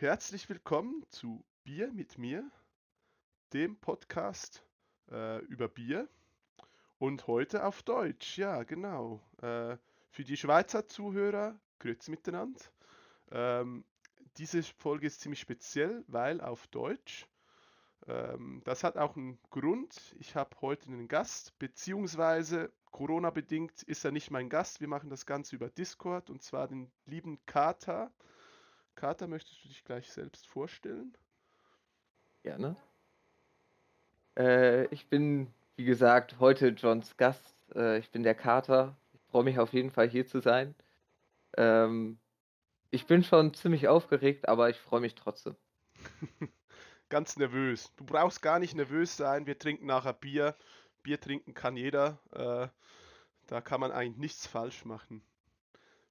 [0.00, 2.50] herzlich willkommen zu Bier mit mir,
[3.52, 4.64] dem Podcast
[5.10, 6.08] äh, über Bier
[6.96, 8.38] und heute auf Deutsch.
[8.38, 9.20] Ja, genau.
[9.42, 9.76] Äh,
[10.10, 12.58] für die Schweizer Zuhörer, grüezi miteinander.
[13.30, 13.84] Ähm,
[14.38, 17.26] diese Folge ist ziemlich speziell, weil auf Deutsch.
[18.06, 20.16] Ähm, das hat auch einen Grund.
[20.18, 24.80] Ich habe heute einen Gast, beziehungsweise Corona-bedingt ist er nicht mein Gast.
[24.80, 28.10] Wir machen das Ganze über Discord und zwar den lieben Kata.
[29.00, 31.16] Kata, möchtest du dich gleich selbst vorstellen?
[32.42, 32.76] Gerne.
[34.36, 37.56] Äh, ich bin, wie gesagt, heute Johns Gast.
[37.74, 38.94] Äh, ich bin der Kater.
[39.14, 40.74] Ich freue mich auf jeden Fall hier zu sein.
[41.56, 42.18] Ähm,
[42.90, 45.56] ich bin schon ziemlich aufgeregt, aber ich freue mich trotzdem.
[47.08, 47.90] Ganz nervös.
[47.96, 49.46] Du brauchst gar nicht nervös sein.
[49.46, 50.58] Wir trinken nachher Bier.
[51.02, 52.18] Bier trinken kann jeder.
[52.32, 52.68] Äh,
[53.46, 55.22] da kann man eigentlich nichts falsch machen.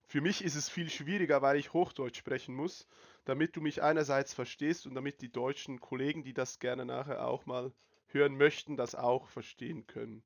[0.10, 2.88] Für mich ist es viel schwieriger, weil ich Hochdeutsch sprechen muss,
[3.26, 7.46] damit du mich einerseits verstehst und damit die deutschen Kollegen, die das gerne nachher auch
[7.46, 7.72] mal
[8.08, 10.24] hören möchten, das auch verstehen können.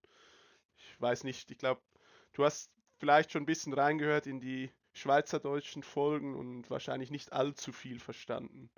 [0.77, 1.81] Ich weiß nicht, ich glaube,
[2.31, 7.73] du hast vielleicht schon ein bisschen reingehört in die schweizerdeutschen Folgen und wahrscheinlich nicht allzu
[7.73, 8.69] viel verstanden.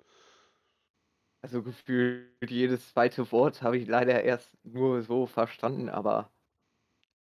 [1.40, 6.32] Also gefühlt jedes zweite Wort habe ich leider erst nur so verstanden, aber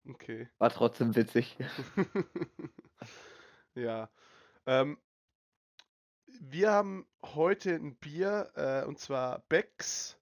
[0.10, 0.50] okay.
[0.58, 1.56] war trotzdem witzig.
[3.78, 4.10] ja.
[4.66, 4.98] Ähm,
[6.40, 10.18] wir haben heute ein Bier äh, und zwar Becks.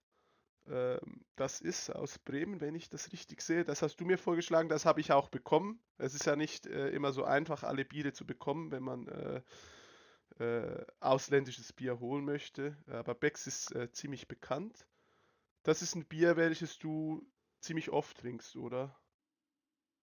[0.68, 3.64] Ähm, das ist aus Bremen, wenn ich das richtig sehe.
[3.64, 5.80] Das hast du mir vorgeschlagen, das habe ich auch bekommen.
[5.98, 9.42] Es ist ja nicht äh, immer so einfach, alle Biere zu bekommen, wenn man äh,
[10.38, 12.76] äh ausländisches Bier holen möchte.
[12.86, 14.86] Aber Becks ist äh, ziemlich bekannt.
[15.62, 17.26] Das ist ein Bier, welches du
[17.60, 18.96] ziemlich oft trinkst, oder?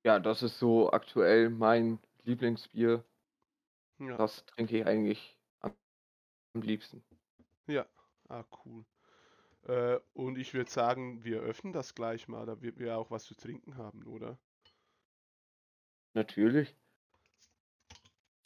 [0.04, 3.06] Ja, das ist so aktuell mein Lieblingsbier.
[4.00, 4.18] Ja.
[4.18, 5.74] Das trinke ich eigentlich am,
[6.54, 7.04] am liebsten.
[7.68, 7.86] Ja,
[8.28, 8.86] ah, cool.
[9.64, 13.24] Äh, und ich würde sagen, wir öffnen das gleich mal, da wird wir auch was
[13.24, 14.38] zu trinken haben, oder?
[16.14, 16.76] Natürlich.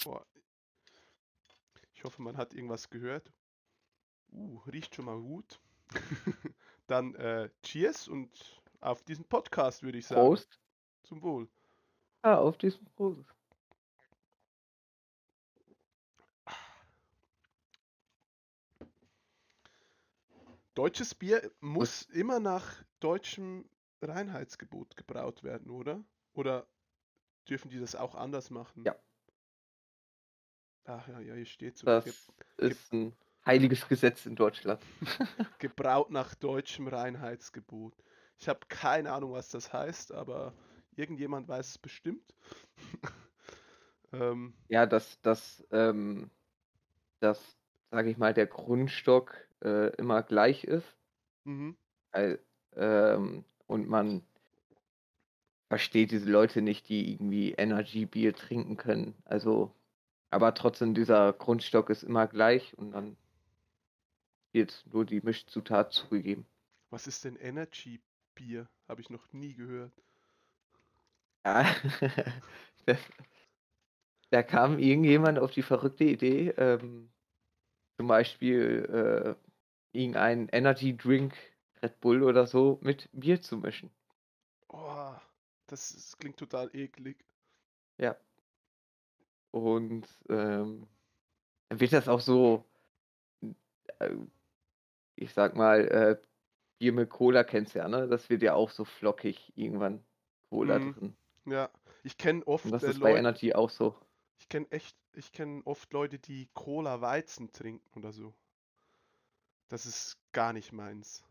[0.03, 0.25] Boah.
[1.93, 3.31] Ich hoffe, man hat irgendwas gehört.
[4.31, 5.59] Uh, riecht schon mal gut.
[6.87, 10.21] Dann äh, Cheers und auf diesen Podcast, würde ich sagen.
[10.21, 10.59] Prost.
[11.03, 11.49] Zum Wohl.
[12.23, 13.36] Ja, auf diesen Prost.
[20.77, 23.67] Deutsches Bier muss immer nach deutschem
[23.99, 26.03] Reinheitsgebot gebraut werden, oder?
[26.33, 26.67] Oder
[27.49, 28.83] dürfen die das auch anders machen?
[28.83, 28.95] Ja.
[30.83, 31.87] Ach ja, ja, hier steht so.
[31.87, 34.79] Das ge ist ein heiliges Gesetz in Deutschland.
[35.57, 37.95] gebraut nach deutschem Reinheitsgebot.
[38.37, 40.53] Ich habe keine Ahnung, was das heißt, aber
[40.95, 42.35] irgendjemand weiß es bestimmt.
[44.11, 46.29] ähm, ja, das, das, ähm,
[47.19, 47.57] das,
[47.89, 50.95] sage ich mal, der Grundstock äh, immer gleich ist.
[51.43, 51.77] Mhm.
[52.11, 52.39] Weil,
[52.75, 54.23] ähm, und man
[55.67, 59.15] versteht diese Leute nicht, die irgendwie Energy-Bier trinken können.
[59.25, 59.73] Also,
[60.29, 63.17] aber trotzdem, dieser Grundstock ist immer gleich und dann
[64.53, 66.45] wird nur die Mischzutat zugegeben.
[66.89, 68.67] Was ist denn Energy-Bier?
[68.87, 69.91] Habe ich noch nie gehört.
[71.45, 71.65] Ja,
[74.31, 77.09] da kam irgendjemand auf die verrückte Idee, ähm,
[77.97, 79.46] zum Beispiel äh,
[79.91, 81.35] irgendeinen Energy Drink,
[81.81, 83.89] Red Bull oder so, mit Bier zu mischen.
[84.69, 85.13] Oh,
[85.67, 87.23] das, das klingt total eklig.
[87.97, 88.15] Ja.
[89.51, 90.87] Und ähm,
[91.69, 92.65] dann wird das auch so,
[93.99, 94.15] äh,
[95.15, 96.17] ich sag mal, äh,
[96.79, 98.07] Bier mit Cola kennst du ja, ne?
[98.07, 100.03] Das wird ja auch so flockig irgendwann
[100.49, 101.17] Cola mm, drin.
[101.45, 101.69] Ja,
[102.03, 102.65] ich kenne oft.
[102.65, 103.95] Und das äh, ist bei Energy auch so.
[104.39, 108.33] Ich kenne echt, ich kenne oft Leute, die Cola Weizen trinken oder so.
[109.69, 111.23] Das ist gar nicht meins.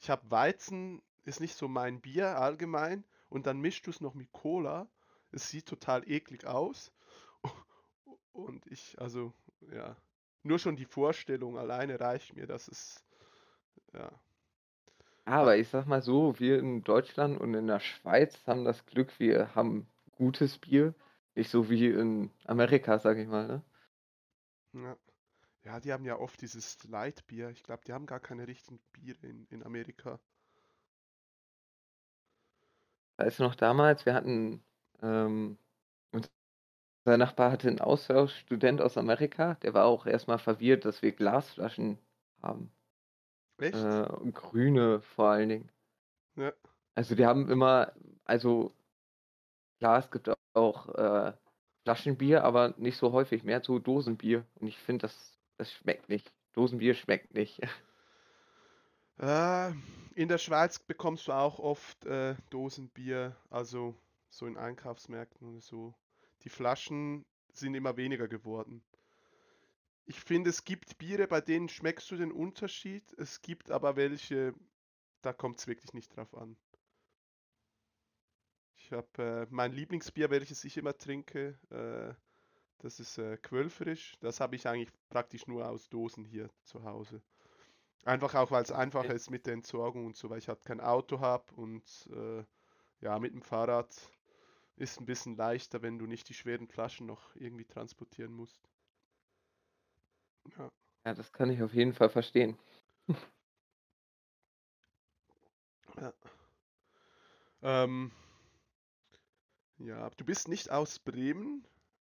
[0.00, 3.04] Ich habe Weizen, ist nicht so mein Bier allgemein.
[3.28, 4.86] Und dann mischst du es noch mit Cola.
[5.32, 6.92] Es sieht total eklig aus.
[8.32, 9.32] Und ich, also,
[9.72, 9.96] ja.
[10.42, 13.04] Nur schon die Vorstellung alleine reicht mir, dass es,
[13.92, 14.10] ja.
[15.24, 19.18] Aber ich sag mal so, wir in Deutschland und in der Schweiz haben das Glück,
[19.18, 19.86] wir haben
[20.16, 20.94] gutes Bier.
[21.34, 23.62] Nicht so wie in Amerika, sag ich mal, ne?
[24.72, 24.96] Ja.
[25.68, 27.50] Ja, die haben ja oft dieses Lightbier.
[27.50, 30.18] Ich glaube, die haben gar keine richtigen Biere in, in Amerika.
[33.18, 34.64] Weißt du noch damals, wir hatten,
[35.02, 35.58] ähm,
[36.10, 41.98] unser Nachbar hatte einen Austauschstudent aus Amerika, der war auch erstmal verwirrt, dass wir Glasflaschen
[42.40, 42.72] haben.
[43.58, 43.74] Echt?
[43.74, 45.72] Äh, grüne vor allen Dingen.
[46.36, 46.54] Ja.
[46.94, 47.92] Also die haben immer,
[48.24, 48.72] also
[49.80, 51.34] klar, es gibt auch äh,
[51.82, 54.46] Flaschenbier, aber nicht so häufig, mehr so Dosenbier.
[54.54, 56.32] Und ich finde, das das schmeckt nicht.
[56.54, 57.60] Dosenbier schmeckt nicht.
[59.20, 59.72] Äh,
[60.14, 63.96] in der Schweiz bekommst du auch oft äh, Dosenbier, also
[64.28, 65.92] so in Einkaufsmärkten oder so.
[66.44, 68.80] Die Flaschen sind immer weniger geworden.
[70.04, 73.12] Ich finde, es gibt Biere, bei denen schmeckst du den Unterschied.
[73.18, 74.54] Es gibt aber welche,
[75.22, 76.56] da kommt es wirklich nicht drauf an.
[78.76, 82.14] Ich habe äh, mein Lieblingsbier, welches ich immer trinke, äh,
[82.78, 84.16] das ist äh, Quellfrisch.
[84.20, 87.22] Das habe ich eigentlich praktisch nur aus Dosen hier zu Hause.
[88.04, 90.80] Einfach auch, weil es einfacher ist mit der Entsorgung und so, weil ich halt kein
[90.80, 91.82] Auto habe und
[92.12, 92.44] äh,
[93.00, 93.94] ja, mit dem Fahrrad
[94.76, 98.68] ist ein bisschen leichter, wenn du nicht die schweren Flaschen noch irgendwie transportieren musst.
[100.56, 100.70] Ja.
[101.04, 102.58] Ja, das kann ich auf jeden Fall verstehen.
[106.00, 106.12] ja.
[107.62, 108.12] Ähm,
[109.78, 111.66] ja, du bist nicht aus Bremen.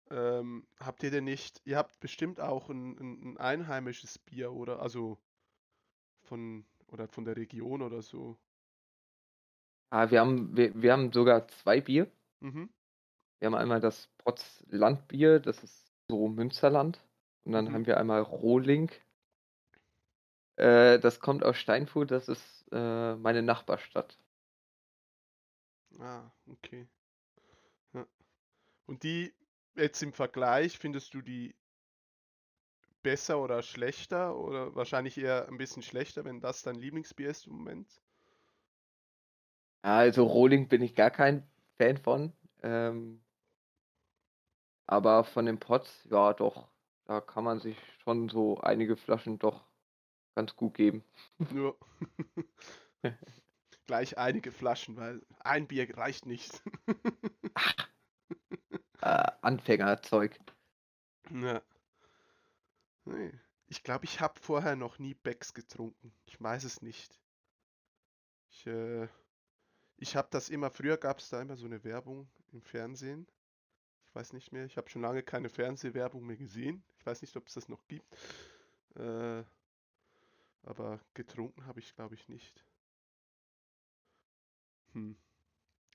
[0.10, 4.82] Ähm, habt ihr denn nicht, ihr habt bestimmt auch ein, ein, ein einheimisches Bier, oder?
[4.82, 5.18] Also
[6.22, 8.38] von, oder von der Region oder so.
[9.90, 12.10] Ah, wir haben, wir, wir haben sogar zwei Bier.
[12.40, 12.70] Mhm.
[13.40, 17.00] Wir haben einmal das Potz Landbier, das ist so Münsterland.
[17.44, 17.74] Und dann mhm.
[17.74, 18.92] haben wir einmal Rohling.
[20.56, 24.18] Äh, das kommt aus Steinfurt, das ist äh, meine Nachbarstadt.
[26.00, 26.88] Ah, okay.
[27.94, 28.06] Ja.
[28.86, 29.34] Und die
[29.78, 31.56] jetzt im Vergleich, findest du die
[33.04, 34.38] besser oder schlechter?
[34.38, 37.88] Oder wahrscheinlich eher ein bisschen schlechter, wenn das dein Lieblingsbier ist im Moment?
[39.84, 41.48] Ja, also Rohling bin ich gar kein
[41.78, 42.34] Fan von.
[42.64, 43.22] Ähm,
[44.88, 46.68] aber von dem Pots, ja doch,
[47.06, 49.64] da kann man sich schon so einige Flaschen doch
[50.36, 51.04] ganz gut geben.
[51.54, 51.78] Nur
[53.86, 56.62] gleich einige Flaschen, weil ein Bier reicht nicht.
[59.02, 60.40] äh, Anfängerzeug.
[61.30, 61.62] Ja.
[63.06, 63.32] Nee.
[63.68, 66.14] Ich glaube, ich habe vorher noch nie Becks getrunken.
[66.26, 67.20] Ich weiß es nicht.
[68.50, 69.08] Ich, äh,
[69.98, 73.28] ich habe das immer, früher gab es da immer so eine Werbung im Fernsehen
[74.18, 74.66] weiß nicht mehr.
[74.66, 76.84] Ich habe schon lange keine Fernsehwerbung mehr gesehen.
[77.00, 78.12] Ich weiß nicht, ob es das noch gibt.
[78.96, 79.44] Äh,
[80.64, 82.66] aber getrunken habe ich, glaube ich, nicht.
[84.94, 85.16] Hm.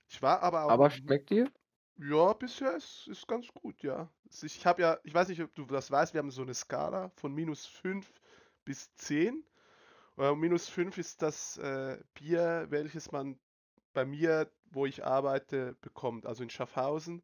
[0.07, 0.69] Ich war aber auch.
[0.69, 1.51] Aber schmeckt dir?
[1.97, 4.09] Ja, bisher ist, ist ganz gut, ja.
[4.41, 7.09] Ich habe ja, ich weiß nicht, ob du das weißt, wir haben so eine Skala
[7.15, 8.11] von minus 5
[8.65, 9.43] bis 10.
[10.17, 13.39] Äh, minus 5 ist das äh, Bier, welches man
[13.93, 16.25] bei mir, wo ich arbeite, bekommt.
[16.25, 17.23] Also in Schaffhausen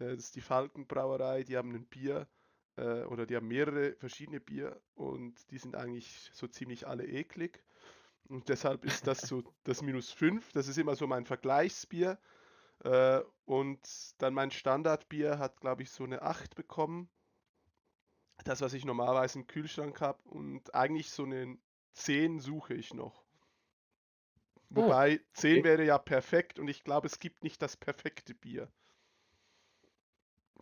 [0.00, 2.26] äh, das ist die Falkenbrauerei, die haben ein Bier
[2.76, 7.62] äh, oder die haben mehrere verschiedene Bier und die sind eigentlich so ziemlich alle eklig.
[8.28, 10.52] Und deshalb ist das so das Minus 5.
[10.52, 12.18] Das ist immer so mein Vergleichsbier.
[12.84, 13.80] Äh, und
[14.18, 17.08] dann mein Standardbier hat, glaube ich, so eine 8 bekommen.
[18.44, 20.22] Das, was ich normalerweise im Kühlschrank habe.
[20.24, 21.58] Und eigentlich so eine
[21.92, 23.24] 10 suche ich noch.
[24.70, 25.64] Wobei oh, 10 okay.
[25.64, 28.70] wäre ja perfekt und ich glaube, es gibt nicht das perfekte Bier.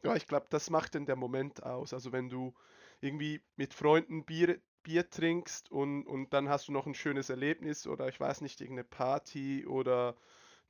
[0.02, 1.92] Ja, ich glaube, das macht denn der Moment aus.
[1.92, 2.54] Also wenn du
[3.00, 7.86] irgendwie mit Freunden Bier, Bier trinkst und, und dann hast du noch ein schönes Erlebnis
[7.86, 10.16] oder ich weiß nicht, irgendeine Party oder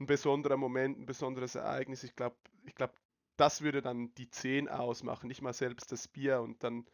[0.00, 2.04] ein besonderer Moment, ein besonderes Ereignis.
[2.04, 2.94] Ich glaube, ich glaube,
[3.36, 6.86] das würde dann die 10 ausmachen, nicht mal selbst das Bier und dann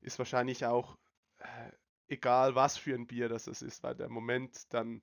[0.00, 0.96] ist wahrscheinlich auch
[1.38, 1.72] äh,
[2.08, 5.02] egal, was für ein Bier das ist, weil der Moment dann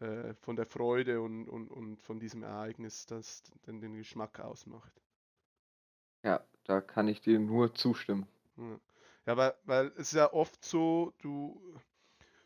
[0.00, 4.92] äh, von der Freude und, und, und von diesem Ereignis das den, den Geschmack ausmacht.
[6.22, 8.26] Ja, da kann ich dir nur zustimmen.
[9.26, 11.62] Ja, weil, weil es ist ja oft so, du,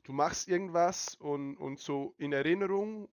[0.04, 3.08] du machst irgendwas und, und so in Erinnerung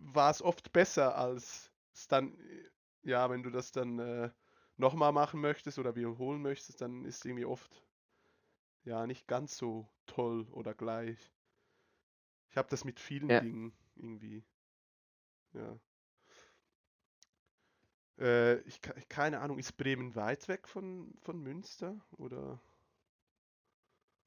[0.00, 2.70] war es oft besser, als es dann, äh,
[3.02, 4.30] ja, wenn du das dann äh,
[4.76, 7.84] nochmal machen möchtest oder wiederholen möchtest, dann ist es irgendwie oft
[8.84, 11.32] ja nicht ganz so toll oder gleich.
[12.50, 13.40] Ich habe das mit vielen ja.
[13.40, 14.44] Dingen irgendwie.
[15.54, 15.78] Ja.
[18.18, 22.00] Äh, ich, keine Ahnung, ist Bremen weit weg von, von Münster?
[22.18, 22.60] Oder?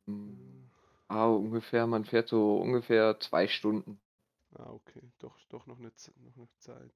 [0.07, 0.69] Hm.
[1.07, 4.00] Ah, ungefähr, man fährt so ungefähr zwei Stunden.
[4.57, 5.91] Ah, okay, doch, doch noch eine,
[6.24, 6.93] noch eine Zeit.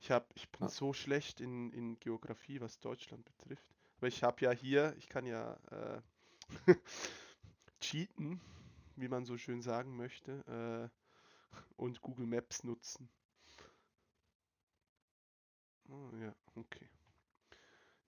[0.00, 0.68] Ich, hab, ich bin ja.
[0.68, 3.72] so schlecht in, in Geografie, was Deutschland betrifft.
[3.98, 6.02] Aber ich habe ja hier, ich kann ja äh,
[7.80, 8.40] cheaten,
[8.96, 13.08] wie man so schön sagen möchte, äh, und Google Maps nutzen.
[15.88, 16.88] Oh, ja, okay.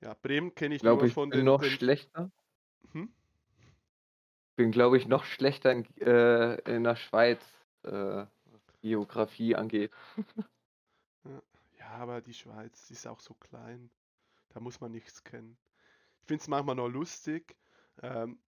[0.00, 1.46] Ja, Bremen kenne ich glaube, nur ich von bin den.
[1.46, 1.70] noch den...
[1.70, 2.30] schlechter.
[2.92, 3.12] Hm?
[4.56, 7.40] Bin, glaube ich, noch schlechter in, äh, in der Schweiz,
[7.85, 8.26] äh,
[8.87, 9.93] Geografie angeht.
[11.78, 13.90] ja, aber die Schweiz ist auch so klein.
[14.50, 15.59] Da muss man nichts kennen.
[16.21, 17.57] Ich finde es manchmal noch lustig.
[18.02, 18.38] Ähm,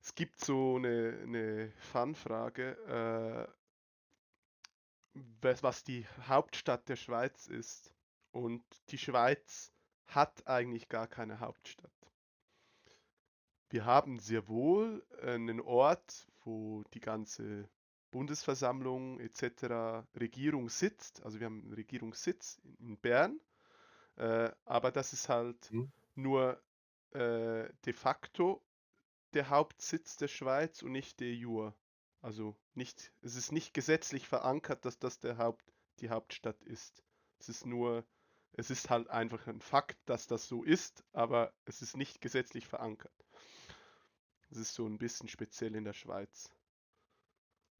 [0.00, 3.48] es gibt so eine, eine Fun-Frage,
[5.12, 7.92] äh, was die Hauptstadt der Schweiz ist.
[8.30, 9.72] Und die Schweiz
[10.06, 11.90] hat eigentlich gar keine Hauptstadt.
[13.70, 17.68] Wir haben sehr wohl einen Ort, wo die ganze
[18.16, 20.06] Bundesversammlung etc.
[20.18, 21.22] Regierung sitzt.
[21.22, 23.38] Also wir haben einen Regierungssitz in Bern,
[24.16, 25.92] äh, aber das ist halt mhm.
[26.14, 26.58] nur
[27.10, 28.64] äh, de facto
[29.34, 31.74] der Hauptsitz der Schweiz und nicht de jure.
[32.22, 35.70] Also nicht, es ist nicht gesetzlich verankert, dass das der Haupt,
[36.00, 37.04] die Hauptstadt ist.
[37.38, 38.02] Es ist nur,
[38.52, 42.66] es ist halt einfach ein Fakt, dass das so ist, aber es ist nicht gesetzlich
[42.66, 43.12] verankert.
[44.48, 46.50] Das ist so ein bisschen speziell in der Schweiz.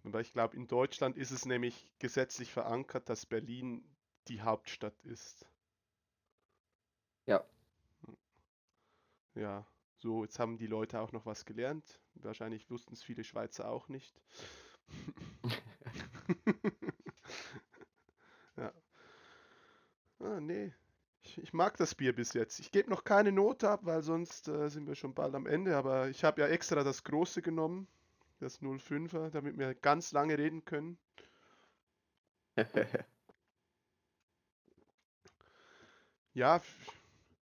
[0.07, 3.85] Aber ich glaube, in Deutschland ist es nämlich gesetzlich verankert, dass Berlin
[4.29, 5.45] die Hauptstadt ist.
[7.27, 7.45] Ja.
[9.35, 12.01] Ja, so, jetzt haben die Leute auch noch was gelernt.
[12.15, 14.23] Wahrscheinlich wussten es viele Schweizer auch nicht.
[18.57, 18.73] ja.
[20.21, 20.73] Ah, nee.
[21.23, 22.61] Ich, ich, mag das Bier bis jetzt.
[22.61, 25.77] Ich gebe noch keine Note ab, weil sonst äh, sind wir schon bald am Ende.
[25.77, 27.89] Aber ich habe ja extra das große genommen,
[28.38, 30.99] das 05er, damit wir ganz lange reden können.
[36.35, 36.61] ja,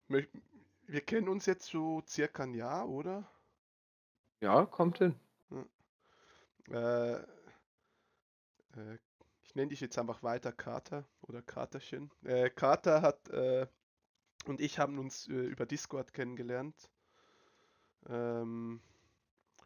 [0.08, 3.30] wir kennen uns jetzt so circa ein Jahr, oder?
[4.42, 5.20] Ja, kommt hin.
[6.70, 8.98] Äh, äh,
[9.44, 12.12] ich nenne dich jetzt einfach weiter Kater oder Katerchen.
[12.24, 13.68] Äh, Kater hat äh,
[14.46, 16.90] und ich haben uns äh, über Discord kennengelernt.
[18.08, 18.82] Ähm,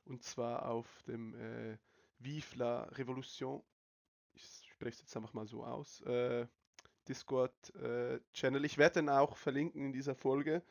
[0.06, 1.78] und zwar auf dem äh,
[2.20, 3.64] Vive la Revolution.
[4.34, 6.02] Ich spreche es jetzt einfach mal so aus.
[6.02, 6.48] Äh,
[7.08, 8.64] Discord-Channel.
[8.64, 10.64] ich werde den auch verlinken in dieser Folge.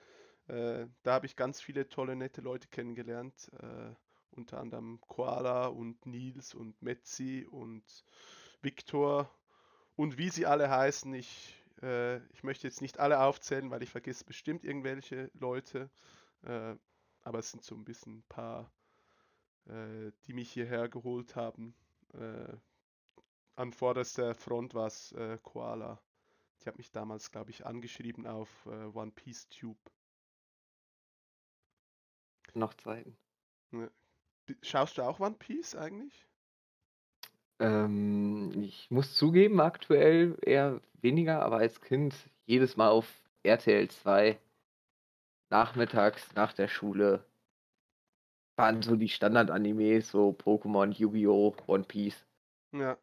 [0.46, 3.50] Äh, da habe ich ganz viele tolle, nette Leute kennengelernt.
[3.60, 3.94] Äh,
[4.32, 8.04] unter anderem Koala und Nils und Metzi und
[8.62, 9.30] Viktor
[9.96, 11.12] und wie sie alle heißen.
[11.14, 15.90] Ich, äh, ich möchte jetzt nicht alle aufzählen, weil ich vergesse bestimmt irgendwelche Leute.
[16.42, 16.76] Äh,
[17.22, 18.72] aber es sind so ein bisschen ein paar,
[19.66, 21.74] äh, die mich hierher geholt haben.
[22.14, 22.56] Äh,
[23.56, 26.00] an vorderster Front war es Koala.
[26.62, 29.90] Die hat mich damals, glaube ich, angeschrieben auf One Piece Tube.
[32.54, 33.18] Noch Zeiten.
[34.62, 36.26] Schaust du auch One Piece eigentlich?
[37.58, 42.14] Ähm, ich muss zugeben, aktuell eher weniger, aber als Kind
[42.46, 43.06] jedes Mal auf
[43.42, 44.40] RTL 2
[45.50, 47.24] nachmittags nach der Schule
[48.60, 52.24] waren so die Standard-Animes, so Pokémon, Yu-Gi-Oh!, One Piece.
[52.72, 52.96] Ja.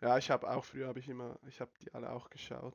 [0.00, 2.74] Ja, ich habe auch früher habe ich immer, ich habe die alle auch geschaut.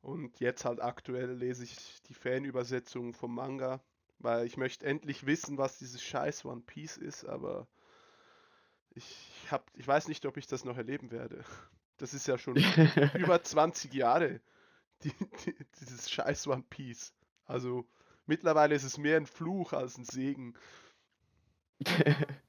[0.00, 3.80] Und jetzt halt aktuell lese ich die Fanübersetzung vom Manga
[4.18, 7.68] weil ich möchte endlich wissen, was dieses scheiß One Piece ist, aber
[8.90, 11.44] ich hab, ich weiß nicht, ob ich das noch erleben werde.
[11.98, 12.56] Das ist ja schon
[13.18, 14.40] über 20 Jahre,
[15.02, 15.12] die,
[15.44, 17.12] die, dieses scheiß One Piece.
[17.44, 17.86] Also
[18.26, 20.54] mittlerweile ist es mehr ein Fluch als ein Segen.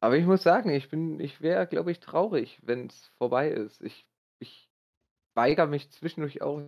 [0.00, 3.80] Aber ich muss sagen, ich bin, ich wäre, glaube ich, traurig, wenn es vorbei ist.
[3.82, 4.06] Ich,
[4.40, 4.68] ich
[5.34, 6.62] weigere mich zwischendurch auch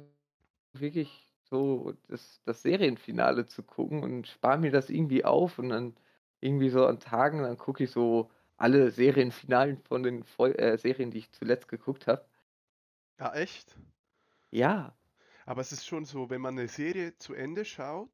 [0.73, 5.97] wirklich so das, das Serienfinale zu gucken und spare mir das irgendwie auf und dann
[6.41, 11.11] irgendwie so an Tagen, dann gucke ich so alle Serienfinalen von den Vol äh, Serien,
[11.11, 12.25] die ich zuletzt geguckt habe.
[13.19, 13.77] Ja, echt?
[14.51, 14.97] Ja.
[15.47, 18.11] Aber es ist schon so, wenn man eine Serie zu Ende schaut,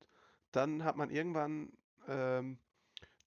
[0.53, 1.73] dann hat man irgendwann
[2.09, 2.59] ähm,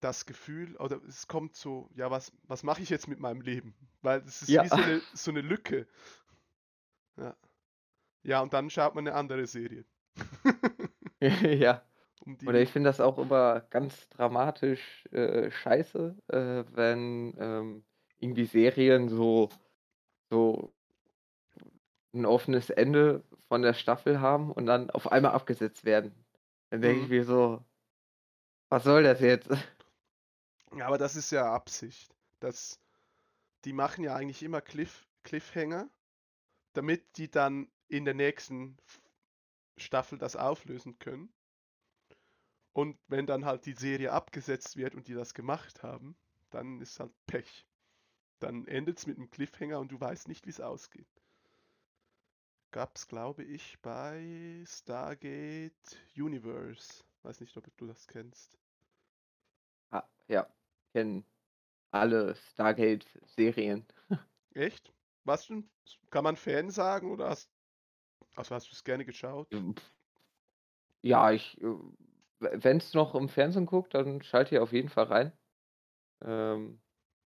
[0.04, 3.74] das Gefühl, oder es kommt so, ja, was, was mache ich jetzt mit meinem Leben?
[4.02, 4.64] Weil es ist ja.
[4.64, 5.86] wie so eine, so eine Lücke.
[7.16, 7.36] Ja.
[8.22, 9.84] ja, und dann schaut man eine andere Serie.
[11.20, 11.82] ja.
[12.20, 17.84] Um Oder ich finde das auch immer ganz dramatisch äh, scheiße, äh, wenn ähm,
[18.18, 19.48] irgendwie Serien so,
[20.30, 20.74] so
[22.14, 26.14] ein offenes Ende von der Staffel haben und dann auf einmal abgesetzt werden.
[26.70, 27.04] Dann denke mhm.
[27.04, 27.64] ich mir so,
[28.68, 29.48] was soll das jetzt?
[30.82, 32.14] Aber das ist ja Absicht.
[32.40, 32.80] Das,
[33.64, 35.88] die machen ja eigentlich immer Cliff, Cliffhanger,
[36.72, 38.76] damit die dann in der nächsten
[39.76, 41.32] Staffel das auflösen können.
[42.72, 46.16] Und wenn dann halt die Serie abgesetzt wird und die das gemacht haben,
[46.50, 47.66] dann ist halt Pech.
[48.40, 51.06] Dann endet es mit einem Cliffhanger und du weißt nicht, wie es ausgeht.
[52.72, 55.72] Gab es, glaube ich, bei Stargate
[56.16, 57.04] Universe.
[57.22, 58.58] Weiß nicht, ob du das kennst.
[59.90, 60.48] Ah, ja,
[60.94, 61.26] kennen
[61.90, 63.84] alle Stargate-Serien.
[64.54, 64.92] Echt?
[65.24, 65.68] Was denn?
[66.10, 67.50] Kann man Fan sagen oder hast
[68.36, 69.48] also hast du es gerne geschaut?
[71.02, 71.66] Ja, ich äh,
[72.40, 75.32] wenn es noch im Fernsehen guckt, dann schalte ich auf jeden Fall rein.
[76.22, 76.80] Ähm,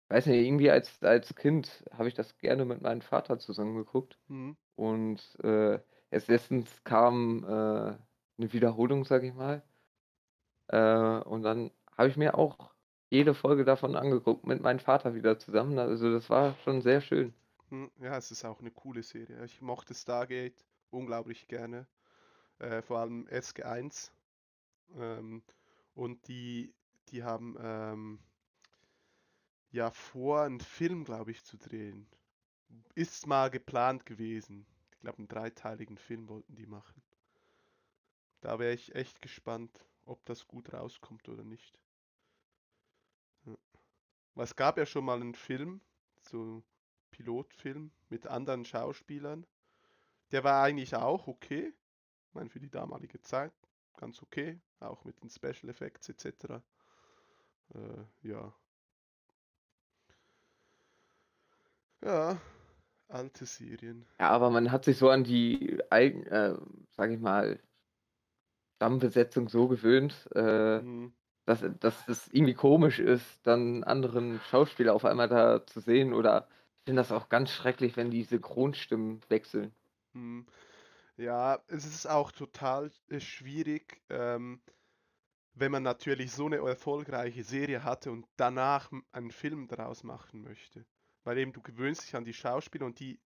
[0.08, 4.18] weiß nicht, irgendwie als, als Kind habe ich das gerne mit meinem Vater zusammen geguckt.
[4.28, 4.56] Mhm.
[4.74, 9.62] Und äh, erst letztens kam äh, eine Wiederholung, sag ich mal.
[10.68, 12.71] Äh, und dann habe ich mir auch
[13.12, 15.78] jede Folge davon angeguckt, mit meinem Vater wieder zusammen.
[15.78, 17.34] Also das war schon sehr schön.
[17.68, 19.44] Hm, ja, es ist auch eine coole Serie.
[19.44, 21.86] Ich mochte Stargate unglaublich gerne.
[22.58, 24.10] Äh, vor allem SG1.
[24.96, 25.42] Ähm,
[25.94, 26.72] und die,
[27.08, 28.18] die haben ähm,
[29.72, 32.08] ja vor, einen Film, glaube ich, zu drehen.
[32.94, 34.64] Ist mal geplant gewesen.
[34.92, 37.02] Ich glaube, einen dreiteiligen Film wollten die machen.
[38.40, 41.78] Da wäre ich echt gespannt, ob das gut rauskommt oder nicht.
[44.34, 44.42] Ja.
[44.42, 45.80] Es gab ja schon mal einen Film,
[46.22, 46.62] so
[47.10, 49.46] Pilotfilm mit anderen Schauspielern.
[50.30, 51.74] Der war eigentlich auch okay.
[52.28, 53.52] Ich meine, für die damalige Zeit
[53.96, 54.60] ganz okay.
[54.80, 56.60] Auch mit den Special Effects etc.
[57.74, 58.52] Äh, ja.
[62.04, 62.40] Ja,
[63.06, 64.04] alte Serien.
[64.18, 66.56] Ja, aber man hat sich so an die alten, äh,
[66.90, 67.60] sag ich mal,
[68.76, 71.14] Stammbesetzung so gewöhnt, äh, mhm.
[71.60, 76.12] Dass, dass es irgendwie komisch ist, dann anderen Schauspieler auf einmal da zu sehen.
[76.12, 79.72] Oder ich finde das auch ganz schrecklich, wenn die Synchronstimmen wechseln.
[80.12, 80.46] Mhm.
[81.16, 84.62] Ja, es ist auch total äh, schwierig, ähm,
[85.54, 90.86] wenn man natürlich so eine erfolgreiche Serie hatte und danach einen Film daraus machen möchte.
[91.24, 93.20] Weil eben du gewöhnst dich an die Schauspieler und die,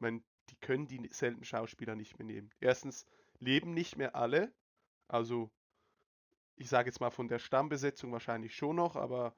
[0.00, 2.50] meine, die können die selten Schauspieler nicht mehr nehmen.
[2.60, 3.04] Erstens
[3.40, 4.52] leben nicht mehr alle,
[5.08, 5.50] also,
[6.56, 9.34] ich sage jetzt mal von der Stammbesetzung wahrscheinlich schon noch, aber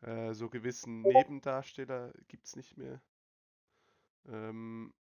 [0.00, 3.00] äh, so gewissen Nebendarsteller gibt es nicht mehr.
[4.26, 4.94] Ähm,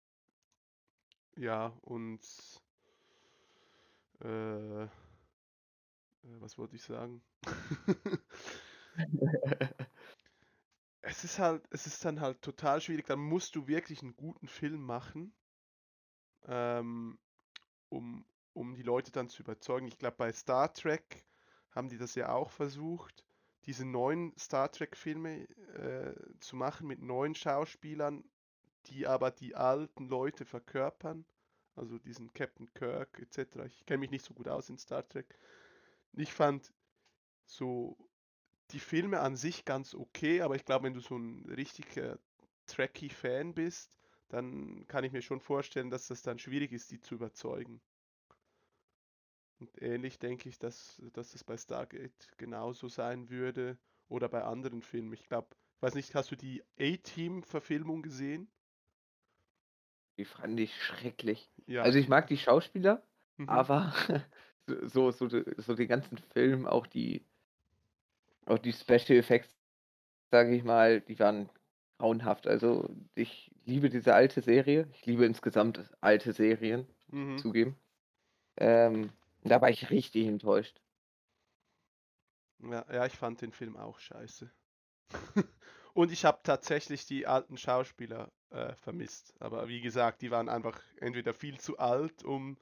[1.35, 2.21] ja, und
[4.21, 4.89] äh, äh
[6.23, 7.23] was wollte ich sagen?
[11.01, 13.07] es ist halt, es ist dann halt total schwierig.
[13.07, 15.33] Dann musst du wirklich einen guten Film machen,
[16.45, 17.17] ähm,
[17.89, 19.87] um, um die Leute dann zu überzeugen.
[19.87, 21.25] Ich glaube, bei Star Trek
[21.71, 23.23] haben die das ja auch versucht,
[23.65, 28.23] diese neuen Star Trek-Filme äh, zu machen mit neuen Schauspielern,
[28.87, 31.25] die aber die alten Leute verkörpern.
[31.75, 33.57] Also diesen Captain Kirk etc.
[33.67, 35.37] Ich kenne mich nicht so gut aus in Star Trek.
[36.13, 36.73] Ich fand
[37.45, 37.97] so
[38.71, 42.19] die Filme an sich ganz okay, aber ich glaube, wenn du so ein richtiger
[42.67, 43.97] Trekkie-Fan bist,
[44.29, 47.81] dann kann ich mir schon vorstellen, dass das dann schwierig ist, die zu überzeugen.
[49.61, 53.77] Und ähnlich denke ich, dass, dass das bei Stargate genauso sein würde
[54.09, 55.13] oder bei anderen Filmen.
[55.13, 58.49] Ich glaube, ich weiß nicht, hast du die A-Team-Verfilmung gesehen?
[60.17, 61.47] Die fand ich schrecklich.
[61.67, 61.83] Ja.
[61.83, 63.03] Also ich mag die Schauspieler,
[63.37, 63.49] mhm.
[63.49, 63.93] aber
[64.65, 67.23] so, so, so den ganzen Film, auch die,
[68.47, 69.55] auch die Special Effects,
[70.31, 71.49] sage ich mal, die waren
[71.99, 72.47] grauenhaft.
[72.47, 74.87] Also ich liebe diese alte Serie.
[74.93, 77.37] Ich liebe insgesamt alte Serien, mhm.
[77.37, 77.75] zugeben.
[78.57, 79.11] Ähm,
[79.43, 80.81] da war ich richtig enttäuscht.
[82.59, 84.51] Ja, ja, ich fand den Film auch scheiße.
[85.93, 89.33] Und ich habe tatsächlich die alten Schauspieler äh, vermisst.
[89.39, 92.57] Aber wie gesagt, die waren einfach entweder viel zu alt, um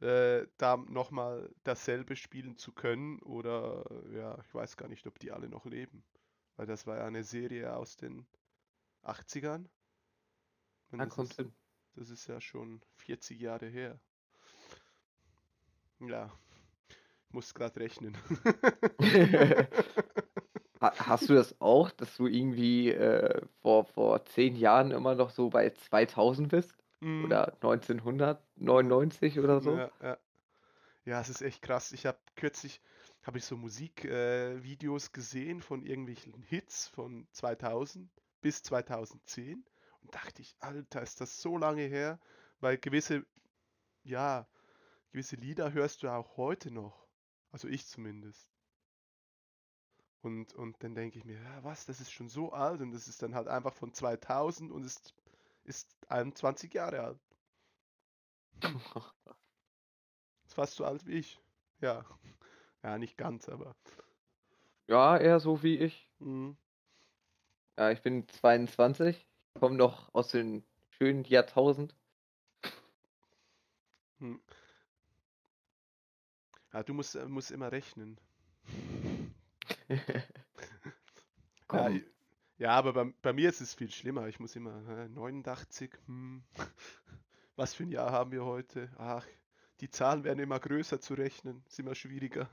[0.00, 5.32] äh, da nochmal dasselbe spielen zu können, oder ja, ich weiß gar nicht, ob die
[5.32, 6.04] alle noch leben.
[6.56, 8.26] Weil das war ja eine Serie aus den
[9.02, 9.68] 80ern.
[10.90, 11.44] Und das, ist,
[11.94, 14.00] das ist ja schon 40 Jahre her.
[16.00, 16.32] Ja,
[17.28, 18.16] ich muss gerade rechnen.
[20.80, 25.48] Hast du das auch, dass du irgendwie äh, vor, vor zehn Jahren immer noch so
[25.48, 26.76] bei 2000 bist?
[27.00, 27.24] Mm.
[27.24, 29.76] Oder 1999 oder so?
[29.76, 30.18] Ja, ja.
[31.04, 31.92] ja, es ist echt krass.
[31.92, 32.80] Ich habe kürzlich
[33.26, 38.08] habe ich so Musikvideos äh, gesehen von irgendwelchen Hits von 2000
[38.40, 39.64] bis 2010
[40.02, 42.20] und dachte ich, Alter, ist das so lange her,
[42.60, 43.26] weil gewisse,
[44.04, 44.46] ja,
[45.16, 47.08] gewisse Lieder hörst du auch heute noch.
[47.50, 48.50] Also ich zumindest.
[50.20, 53.08] Und, und dann denke ich mir, ja, was, das ist schon so alt und das
[53.08, 55.14] ist dann halt einfach von 2000 und ist,
[55.64, 57.20] ist 21 Jahre alt.
[60.44, 61.40] ist fast so alt wie ich.
[61.80, 62.04] Ja.
[62.82, 63.74] Ja, nicht ganz, aber.
[64.86, 66.08] Ja, eher so wie ich.
[66.20, 66.56] Mhm.
[67.76, 69.26] Ja, ich bin 22,
[69.58, 71.96] komme noch aus den schönen Jahrtausend.
[74.20, 74.40] Hm.
[76.76, 78.20] Ja, du musst, äh, musst immer rechnen.
[81.72, 81.90] ja,
[82.58, 84.28] ja, aber bei, bei, mir ist es viel schlimmer.
[84.28, 85.90] Ich muss immer äh, 89.
[86.04, 86.44] Hm.
[87.56, 88.90] Was für ein Jahr haben wir heute?
[88.98, 89.26] Ach,
[89.80, 92.50] die Zahlen werden immer größer zu rechnen, ist immer schwieriger.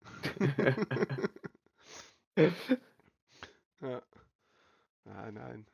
[3.82, 4.02] ja.
[5.04, 5.66] Nein, nein.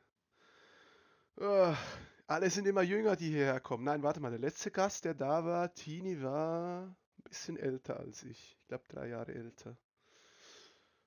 [1.37, 1.73] Oh,
[2.27, 3.85] alle sind immer jünger, die hierher kommen.
[3.85, 8.57] Nein, warte mal, der letzte Gast, der da war, Tini, war bisschen älter als ich.
[8.59, 9.77] Ich glaube, drei Jahre älter.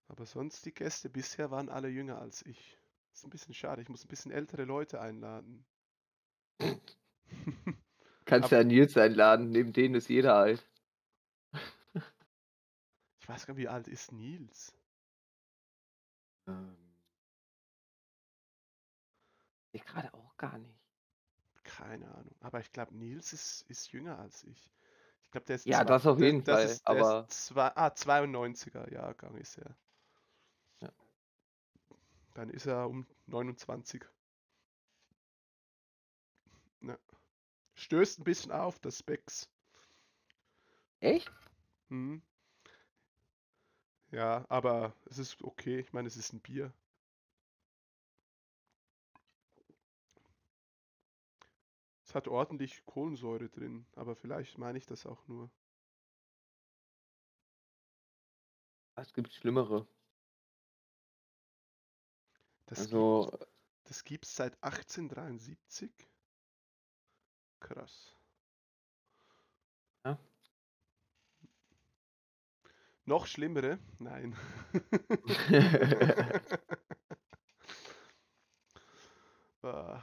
[0.09, 2.79] Aber sonst die Gäste bisher waren alle jünger als ich.
[3.13, 5.65] Ist ein bisschen schade, ich muss ein bisschen ältere Leute einladen.
[8.25, 10.69] Kannst ja Nils einladen, neben denen ist jeder alt.
[13.21, 14.77] ich weiß gar nicht, wie alt ist Nils?
[16.47, 16.77] Ähm.
[19.73, 20.81] Ich gerade auch gar nicht.
[21.63, 22.35] Keine Ahnung.
[22.41, 24.76] Aber ich glaube, Nils ist, ist jünger als ich.
[25.37, 25.67] Ich glaube, der ist.
[25.67, 26.65] Ja, zwei, das auf jeden der, Fall.
[26.65, 27.29] Ist, aber.
[27.29, 29.77] Zwei, ah, 92er Jahrgang ist er.
[30.81, 30.93] Ja.
[32.35, 34.05] Dann ist er um 29.
[36.81, 36.99] Ja.
[37.75, 39.51] Stößt ein bisschen auf, das Specs.
[41.01, 41.31] Echt?
[41.89, 42.23] Hm.
[44.11, 45.81] Ja, aber es ist okay.
[45.81, 46.73] Ich meine, es ist ein Bier.
[52.17, 55.51] Hat ordentlich Kohlensäure drin, aber vielleicht meine ich das auch nur.
[58.97, 59.87] Es gibt schlimmere.
[62.65, 63.47] Das also, gibt,
[63.85, 65.93] das gibt's seit 1873.
[67.61, 68.17] Krass.
[70.05, 70.19] Ja.
[73.05, 73.79] Noch schlimmere?
[73.99, 74.35] Nein.
[79.63, 80.03] ah.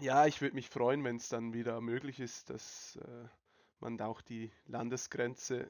[0.00, 3.28] Ja, ich würde mich freuen, wenn es dann wieder möglich ist, dass äh,
[3.80, 5.68] man da auch die Landesgrenze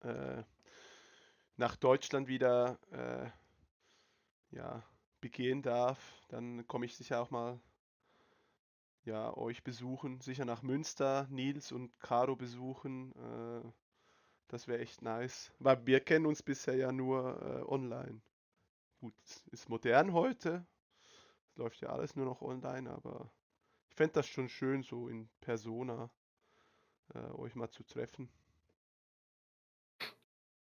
[0.00, 0.42] äh,
[1.56, 3.30] nach Deutschland wieder äh,
[4.56, 4.82] ja,
[5.20, 5.98] begehen darf.
[6.28, 7.60] Dann komme ich sicher auch mal
[9.04, 13.12] ja, euch besuchen, sicher nach Münster, Nils und Caro besuchen.
[13.12, 13.72] Äh,
[14.48, 15.52] das wäre echt nice.
[15.58, 18.22] Weil wir kennen uns bisher ja nur äh, online.
[19.00, 19.14] Gut,
[19.50, 20.66] ist modern heute.
[21.50, 23.30] Es läuft ja alles nur noch online, aber
[23.96, 26.10] fände das schon schön, so in Persona
[27.14, 28.28] äh, euch mal zu treffen.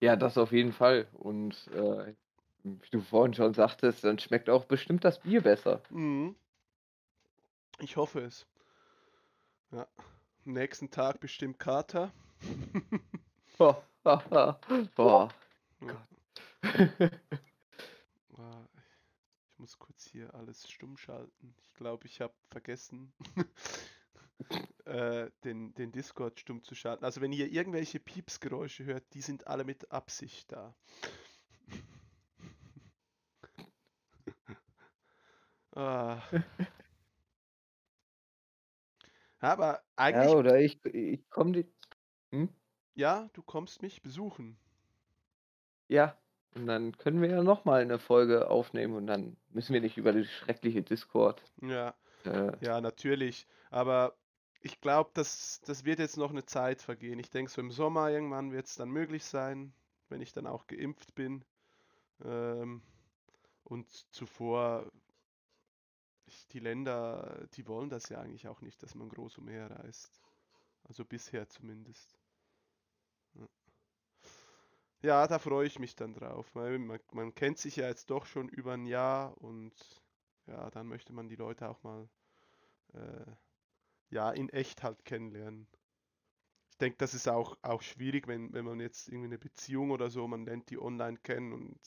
[0.00, 1.08] Ja, das auf jeden Fall.
[1.14, 2.14] Und äh,
[2.62, 5.82] wie du vorhin schon sagtest, dann schmeckt auch bestimmt das Bier besser.
[5.90, 6.36] Mhm.
[7.80, 8.46] Ich hoffe es.
[9.72, 9.86] Ja.
[10.44, 12.12] Am nächsten Tag bestimmt Kater.
[13.58, 13.82] Boah.
[14.94, 15.28] Boah.
[15.80, 16.08] Ja.
[19.56, 21.54] Ich muss kurz hier alles stumm schalten.
[21.62, 23.14] Ich glaube, ich habe vergessen,
[24.84, 27.06] äh, den, den Discord stumm zu schalten.
[27.06, 30.76] Also wenn ihr irgendwelche Piepsgeräusche hört, die sind alle mit Absicht da.
[35.74, 36.20] ah.
[39.38, 40.32] Aber eigentlich.
[40.32, 41.74] Ja, oder ich, ich komme die.
[42.30, 42.54] Hm?
[42.92, 44.58] Ja, du kommst mich besuchen.
[45.88, 46.20] Ja,
[46.56, 50.12] und dann können wir ja nochmal eine Folge aufnehmen und dann müssen wir nicht über
[50.12, 51.42] das schreckliche Discord.
[51.60, 53.46] Ja, äh, ja, natürlich.
[53.70, 54.16] Aber
[54.62, 57.18] ich glaube, das, das wird jetzt noch eine Zeit vergehen.
[57.18, 59.74] Ich denke, so im Sommer irgendwann wird es dann möglich sein,
[60.08, 61.44] wenn ich dann auch geimpft bin.
[62.24, 62.82] Ähm,
[63.64, 64.90] und zuvor,
[66.24, 70.22] ich, die Länder, die wollen das ja eigentlich auch nicht, dass man groß umherreist.
[70.84, 72.16] Also bisher zumindest.
[75.02, 76.54] Ja, da freue ich mich dann drauf.
[76.54, 79.72] Man, man, kennt sich ja jetzt doch schon über ein Jahr und
[80.46, 82.08] ja, dann möchte man die Leute auch mal
[82.94, 83.26] äh,
[84.10, 85.68] ja, in echt halt kennenlernen.
[86.70, 90.10] Ich denke, das ist auch, auch schwierig, wenn, wenn man jetzt irgendwie eine Beziehung oder
[90.10, 91.80] so, man lernt die online kennen und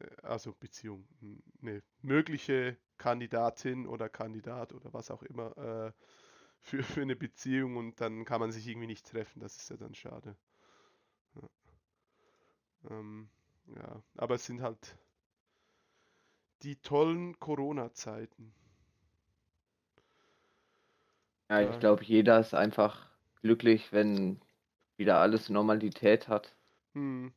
[0.00, 1.06] äh, also Beziehung,
[1.62, 5.92] eine mögliche Kandidatin oder Kandidat oder was auch immer äh,
[6.60, 9.40] für, für eine Beziehung und dann kann man sich irgendwie nicht treffen.
[9.40, 10.36] Das ist ja dann schade.
[12.90, 13.28] Ähm,
[13.76, 14.96] ja, aber es sind halt
[16.62, 18.54] die tollen Corona-Zeiten.
[21.50, 23.10] Ja, ich glaube, jeder ist einfach
[23.42, 24.40] glücklich, wenn
[24.96, 26.56] wieder alles Normalität hat.
[26.94, 27.32] Hm.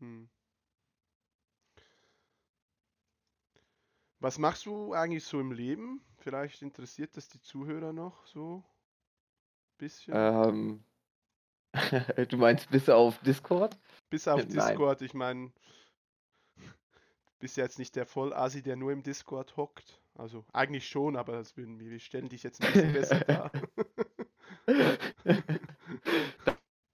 [0.00, 0.28] Hm.
[4.20, 6.04] Was machst du eigentlich so im Leben?
[6.18, 10.14] Vielleicht interessiert das die Zuhörer noch so ein bisschen.
[10.16, 10.84] Ähm,
[12.28, 13.78] du meinst bis auf Discord?
[14.10, 14.48] Bis auf Nein.
[14.48, 15.52] Discord, ich meine,
[17.38, 20.00] bist ja jetzt nicht der Vollasi, der nur im Discord hockt.
[20.14, 23.52] Also eigentlich schon, aber das würden wir, wir stellen dich jetzt ein bisschen besser dar.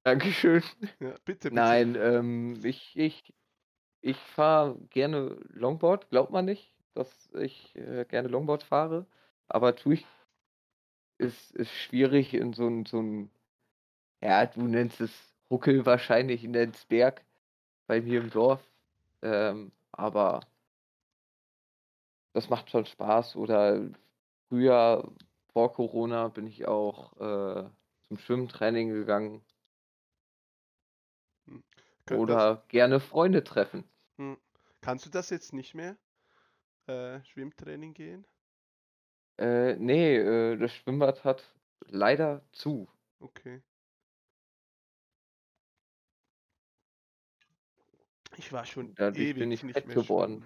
[0.02, 0.62] Dankeschön.
[1.00, 1.54] Ja, bitte, bitte.
[1.54, 3.32] Nein, ähm, ich, ich,
[4.02, 9.06] ich fahre gerne Longboard, glaubt man nicht, dass ich äh, gerne Longboard fahre,
[9.48, 10.06] aber tue ich
[11.18, 13.30] ist, ist schwierig in so ein, so ein,
[14.24, 15.12] ja, du nennst es
[15.50, 16.52] Huckel wahrscheinlich, in
[16.88, 17.22] Berg
[17.86, 18.62] bei mir im Dorf.
[19.20, 20.40] Ähm, aber
[22.32, 23.36] das macht schon Spaß.
[23.36, 23.86] Oder
[24.48, 25.12] früher,
[25.52, 27.68] vor Corona, bin ich auch äh,
[28.08, 29.44] zum Schwimmtraining gegangen.
[31.46, 31.62] Hm.
[32.10, 32.68] Oder das...
[32.68, 33.84] gerne Freunde treffen.
[34.16, 34.38] Hm.
[34.80, 35.98] Kannst du das jetzt nicht mehr?
[36.86, 38.26] Äh, Schwimmtraining gehen?
[39.36, 41.44] Äh, nee, äh, das Schwimmbad hat
[41.86, 42.88] leider zu.
[43.20, 43.62] Okay.
[48.36, 50.44] Ich war schon Dadurch ewig bin ich nicht fett mehr geworden.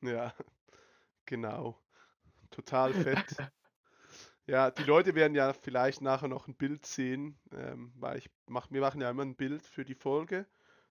[0.00, 0.16] Schwimmen.
[0.16, 0.34] Ja,
[1.26, 1.78] genau.
[2.50, 3.36] Total fett.
[4.46, 8.70] ja, die Leute werden ja vielleicht nachher noch ein Bild sehen, ähm, weil ich mach,
[8.70, 10.46] wir machen ja immer ein Bild für die Folge,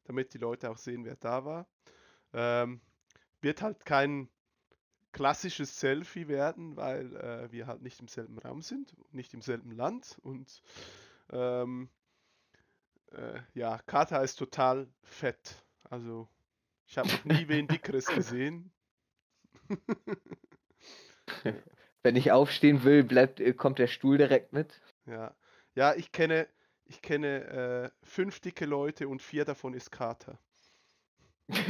[0.06, 1.68] damit die Leute auch sehen, wer da war.
[2.34, 2.82] Ähm,
[3.42, 4.30] wird halt kein
[5.12, 9.72] klassisches Selfie werden, weil äh, wir halt nicht im selben Raum sind, nicht im selben
[9.72, 10.62] Land und
[11.32, 11.90] ähm,
[13.12, 15.63] äh, ja, Kata ist total fett.
[15.84, 16.28] Also
[16.88, 18.72] ich habe noch nie wen dickeres gesehen.
[22.04, 24.82] Wenn ich aufstehen will, bleibt, äh, kommt der Stuhl direkt mit.
[25.06, 25.36] Ja,
[25.76, 26.48] ja, ich kenne,
[26.86, 30.38] ich kenne äh, fünf dicke Leute und vier davon ist Kater.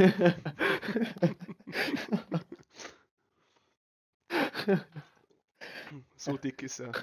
[6.16, 6.94] so dick ist er.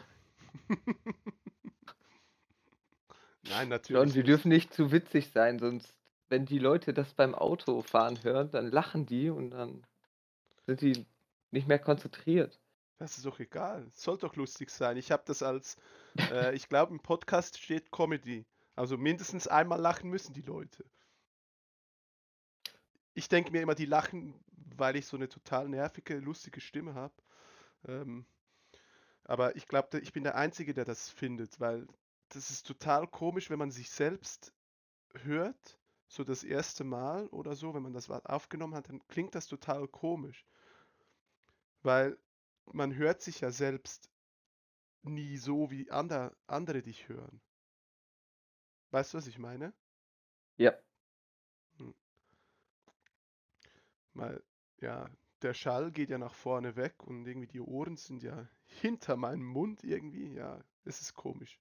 [3.48, 4.02] Nein, natürlich.
[4.02, 5.99] Und wir dürfen nicht zu witzig sein, sonst,
[6.30, 9.84] wenn die Leute das beim Autofahren hören, dann lachen die und dann
[10.66, 11.06] sind die
[11.50, 12.60] nicht mehr konzentriert.
[12.98, 13.90] Das ist doch egal.
[13.92, 14.96] Soll doch lustig sein.
[14.96, 15.76] Ich habe das als,
[16.30, 18.46] äh, ich glaube, im Podcast steht Comedy.
[18.76, 20.84] Also mindestens einmal lachen müssen die Leute.
[23.14, 24.34] Ich denke mir immer, die lachen,
[24.76, 27.14] weil ich so eine total nervige, lustige Stimme habe.
[27.88, 28.24] Ähm,
[29.24, 31.88] aber ich glaube, ich bin der Einzige, der das findet, weil
[32.28, 34.52] das ist total komisch, wenn man sich selbst
[35.24, 35.79] hört,
[36.10, 39.86] so das erste Mal oder so, wenn man das aufgenommen hat, dann klingt das total
[39.86, 40.44] komisch.
[41.82, 42.18] Weil
[42.72, 44.10] man hört sich ja selbst
[45.02, 47.40] nie so, wie andere, andere dich hören.
[48.90, 49.72] Weißt du, was ich meine?
[50.56, 50.72] Ja.
[51.76, 51.94] Hm.
[54.14, 54.42] Weil,
[54.80, 55.08] ja,
[55.42, 59.44] der Schall geht ja nach vorne weg und irgendwie die Ohren sind ja hinter meinem
[59.44, 60.34] Mund irgendwie.
[60.34, 61.60] Ja, es ist komisch.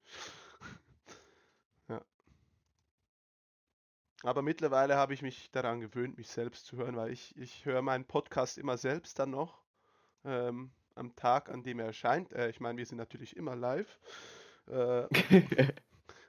[4.23, 7.81] Aber mittlerweile habe ich mich daran gewöhnt, mich selbst zu hören, weil ich, ich höre
[7.81, 9.61] meinen Podcast immer selbst dann noch.
[10.25, 12.33] Ähm, am Tag, an dem er erscheint.
[12.33, 13.99] Äh, ich meine, wir sind natürlich immer live.
[14.67, 15.07] Äh,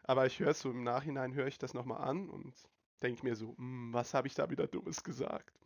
[0.05, 2.55] aber ich höre es so im Nachhinein, höre ich das nochmal an und
[3.03, 5.59] denke mir so, hm, was habe ich da wieder Dummes gesagt?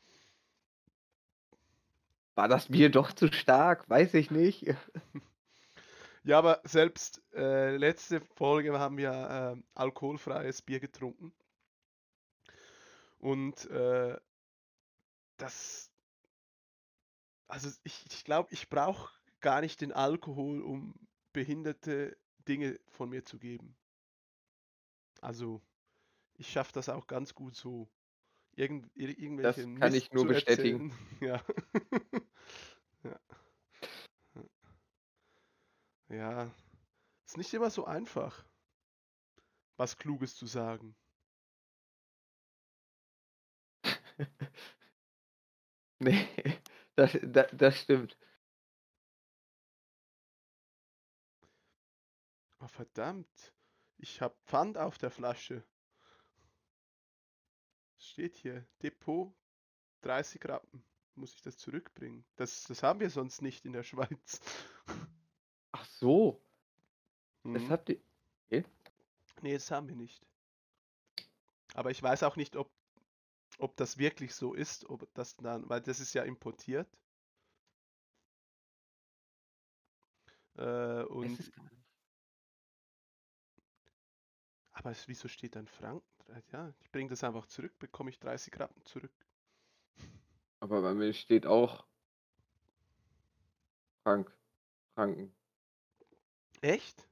[2.35, 3.89] War das Bier doch zu stark?
[3.89, 4.67] Weiß ich nicht.
[6.27, 9.11] Ja, aber selbst äh, letzte Folge haben wir
[9.59, 11.35] äh, alkoholfreies Bier getrunken.
[13.25, 14.21] Und äh,
[15.39, 15.91] das,
[17.49, 19.11] also ich, ich glaube, ich brauche
[19.41, 20.95] gar nicht den Alkohol, um
[21.33, 23.79] behinderte Dinge von mir zu geben.
[25.23, 25.63] Also,
[26.35, 27.89] ich schaffe das auch ganz gut so.
[28.57, 30.93] Irgend, irgendwelche das kann Mist ich nur bestätigen.
[31.23, 31.43] Ja.
[33.05, 33.21] ja.
[36.11, 36.55] Ja.
[37.25, 38.45] Ist nicht immer so einfach,
[39.79, 40.95] was Kluges zu sagen.
[45.99, 46.29] nee,
[46.97, 48.17] das, das, das stimmt.
[52.61, 53.55] Oh, verdammt.
[53.99, 55.65] Ich hab Pfand auf der Flasche.
[57.99, 59.35] Steht hier, Depot
[60.03, 60.85] 30 Rappen.
[61.15, 62.25] Muss ich das zurückbringen?
[62.37, 64.41] Das, das haben wir sonst nicht in der Schweiz.
[65.73, 66.43] Ach so.
[67.43, 67.71] Das mhm.
[67.71, 68.01] habt ihr.
[68.47, 68.65] Okay.
[69.43, 70.25] Nee, das haben wir nicht.
[71.75, 72.71] Aber ich weiß auch nicht, ob,
[73.59, 76.89] ob das wirklich so ist, ob das dann, weil das ist ja importiert.
[80.57, 81.53] Äh, und
[84.73, 86.05] aber es, wieso steht dann Franken?
[86.53, 89.13] Ja, ich bringe das einfach zurück, bekomme ich 30 Rappen zurück.
[90.61, 91.87] Aber bei mir steht auch
[94.03, 94.33] Frank.
[94.95, 95.35] Franken.
[96.61, 97.09] Echt?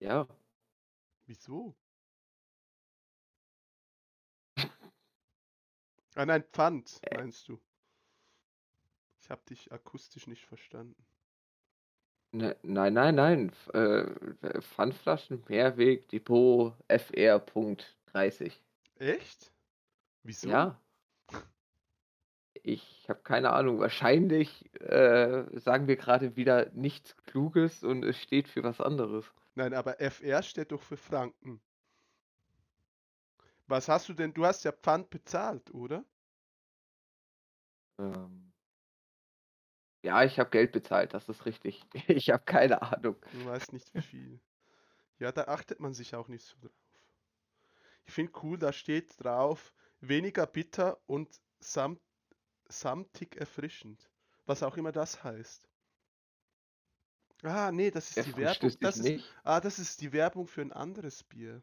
[0.00, 0.26] Ja.
[1.26, 1.74] Wieso?
[6.16, 7.18] Ah nein, Pfand, äh.
[7.18, 7.60] meinst du?
[9.20, 11.04] Ich habe dich akustisch nicht verstanden.
[12.32, 13.52] Ne, nein, nein, nein.
[13.74, 18.52] Äh, Pfandflaschen, Mehrweg, Depot, FR.30.
[18.98, 19.52] Echt?
[20.22, 20.48] Wieso?
[20.48, 20.80] Ja.
[22.62, 23.78] Ich habe keine Ahnung.
[23.78, 29.30] Wahrscheinlich äh, sagen wir gerade wieder nichts Kluges und es steht für was anderes.
[29.54, 31.60] Nein, aber FR steht doch für Franken.
[33.66, 34.32] Was hast du denn?
[34.32, 36.04] Du hast ja Pfand bezahlt, oder?
[37.98, 38.52] Ähm,
[40.02, 41.82] ja, ich habe Geld bezahlt, das ist richtig.
[42.08, 43.16] Ich habe keine Ahnung.
[43.32, 44.40] Du weißt nicht wie viel.
[45.18, 46.70] Ja, da achtet man sich auch nicht so drauf.
[48.04, 52.00] Ich finde cool, da steht drauf, weniger bitter und samt,
[52.68, 54.08] samtig erfrischend.
[54.44, 55.68] Was auch immer das heißt.
[57.42, 58.72] Ah, nee, das ist die Werbung.
[58.80, 61.62] Das ist, ah, das ist die Werbung für ein anderes Bier.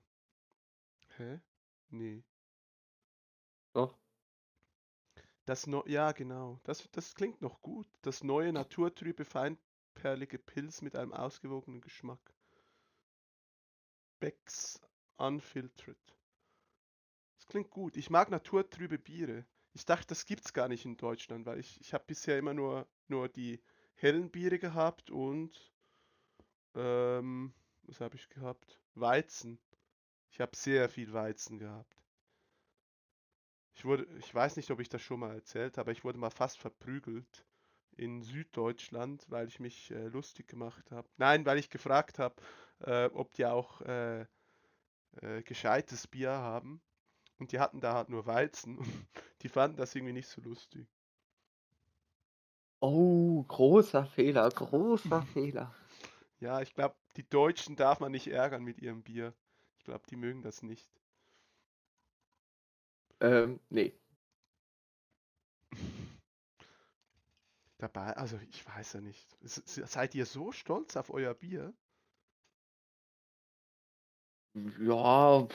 [1.17, 1.39] Hä?
[1.93, 2.23] Nee.
[3.73, 3.95] Doch.
[5.45, 6.59] Das no ja, genau.
[6.63, 7.87] Das, das klingt noch gut.
[8.01, 12.33] Das neue naturtrübe, feinperlige Pilz mit einem ausgewogenen Geschmack.
[14.19, 14.81] Becks
[15.17, 16.17] Unfiltered.
[17.35, 17.95] Das klingt gut.
[17.95, 19.45] Ich mag naturtrübe Biere.
[19.73, 22.87] Ich dachte, das gibt's gar nicht in Deutschland, weil ich, ich habe bisher immer nur,
[23.07, 23.61] nur die
[23.93, 25.71] hellen Biere gehabt und
[26.73, 27.53] ähm,
[27.83, 28.81] was habe ich gehabt?
[28.95, 29.59] Weizen.
[30.33, 31.95] Ich habe sehr viel Weizen gehabt.
[33.75, 36.31] Ich wurde, ich weiß nicht, ob ich das schon mal erzählt habe, ich wurde mal
[36.31, 37.45] fast verprügelt
[37.97, 41.07] in Süddeutschland, weil ich mich äh, lustig gemacht habe.
[41.17, 42.33] Nein, weil ich gefragt habe,
[42.79, 44.21] äh, ob die auch äh,
[45.21, 46.81] äh gescheites Bier haben.
[47.37, 48.87] Und die hatten da halt nur Weizen und
[49.43, 50.87] die fanden das irgendwie nicht so lustig.
[52.79, 55.75] Oh, großer Fehler, großer Fehler.
[56.39, 59.35] Ja, ich glaube, die Deutschen darf man nicht ärgern mit ihrem Bier.
[59.83, 60.89] Ich glaube, die mögen das nicht.
[63.19, 63.93] Ähm, nee.
[67.79, 69.27] Dabei, also ich weiß ja nicht.
[69.41, 71.73] Seid ihr so stolz auf euer Bier?
[74.79, 75.49] Ja,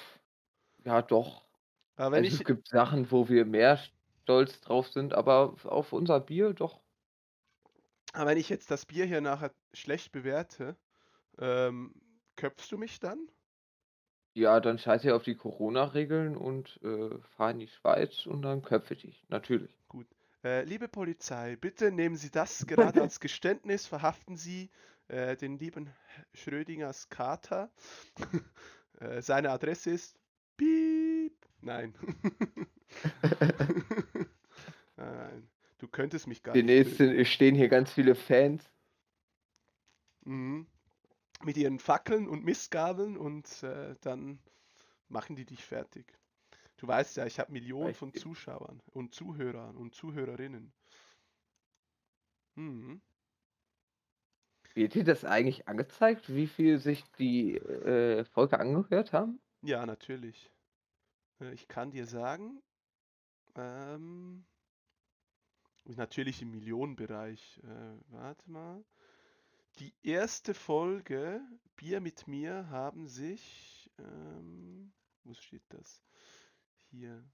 [0.84, 1.48] ja doch.
[1.96, 2.40] Aber wenn also ich...
[2.42, 3.80] Es gibt Sachen, wo wir mehr
[4.24, 6.82] stolz drauf sind, aber auf unser Bier doch.
[8.12, 10.76] Aber wenn ich jetzt das Bier hier nachher schlecht bewerte,
[11.38, 11.94] ähm,
[12.36, 13.30] köpfst du mich dann?
[14.38, 18.62] Ja, dann scheiße ich auf die Corona-Regeln und äh, fahre in die Schweiz und dann
[18.62, 19.76] köpfe ich dich, natürlich.
[19.88, 20.06] Gut.
[20.44, 24.70] Äh, liebe Polizei, bitte nehmen Sie das gerade als Geständnis, verhaften Sie
[25.08, 25.90] äh, den lieben
[26.34, 27.70] Schrödingers Kater.
[29.00, 30.18] Äh, seine Adresse ist
[30.56, 31.32] Piep.
[31.60, 31.94] Nein.
[34.96, 35.48] Nein.
[35.78, 36.98] Du könntest mich gar Demnächst nicht.
[36.98, 38.68] Demnächst stehen hier ganz viele Fans.
[40.24, 40.66] Mhm
[41.48, 44.38] mit ihren Fackeln und Mistgabeln und äh, dann
[45.08, 46.04] machen die dich fertig.
[46.76, 50.74] Du weißt ja, ich habe Millionen von Zuschauern und Zuhörern und Zuhörerinnen.
[52.56, 53.00] Mhm.
[54.74, 59.40] Wird dir das eigentlich angezeigt, wie viel sich die äh, Folge angehört haben?
[59.62, 60.50] Ja, natürlich.
[61.40, 62.60] Äh, ich kann dir sagen,
[63.56, 64.44] ähm,
[65.86, 67.58] natürlich im Millionenbereich.
[67.64, 68.84] Äh, warte mal.
[69.78, 71.40] Die erste Folge
[71.76, 76.02] Bier mit mir haben sich, ähm, wo steht das?
[76.90, 77.24] Hier.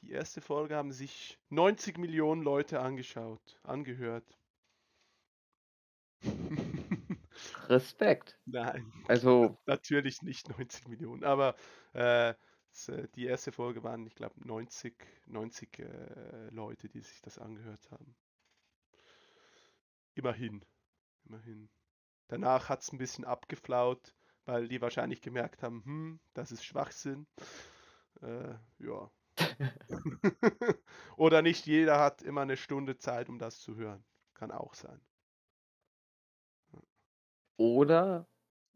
[0.00, 4.38] Die erste Folge haben sich 90 Millionen Leute angeschaut, angehört.
[7.68, 8.38] Respekt.
[8.46, 8.92] Nein.
[9.08, 9.58] Also.
[9.66, 11.56] Natürlich nicht 90 Millionen, aber
[11.92, 12.34] äh,
[13.16, 14.94] die erste Folge waren, ich glaube, 90,
[15.26, 18.14] 90 äh, Leute, die sich das angehört haben.
[20.14, 20.64] Immerhin
[21.28, 21.68] immerhin.
[22.28, 24.14] Danach hat es ein bisschen abgeflaut,
[24.44, 27.26] weil die wahrscheinlich gemerkt haben, hm, das ist Schwachsinn.
[28.22, 29.10] Äh, ja.
[31.16, 34.04] Oder nicht jeder hat immer eine Stunde Zeit, um das zu hören.
[34.34, 35.00] Kann auch sein.
[37.56, 38.26] Oder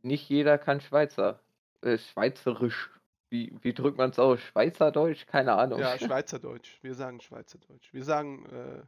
[0.03, 1.41] nicht jeder kann Schweizer.
[1.83, 2.91] Äh, Schweizerisch.
[3.29, 4.41] Wie, wie drückt man es aus?
[4.41, 5.27] Schweizerdeutsch?
[5.27, 5.81] Keine Ahnung.
[5.81, 6.83] Ja, Schweizerdeutsch.
[6.83, 7.93] Wir sagen Schweizerdeutsch.
[7.93, 8.83] Wir sagen äh,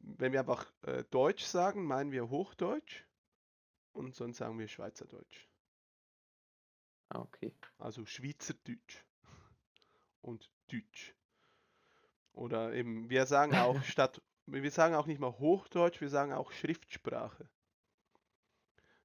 [0.00, 3.04] wenn wir einfach äh, Deutsch sagen, meinen wir Hochdeutsch
[3.92, 5.48] und sonst sagen wir Schweizerdeutsch.
[7.08, 7.52] Ah, okay.
[7.78, 9.04] Also Schweizerdeutsch
[10.20, 11.14] und Deutsch.
[12.32, 16.52] Oder eben, wir sagen auch statt, wir sagen auch nicht mal Hochdeutsch, wir sagen auch
[16.52, 17.48] Schriftsprache.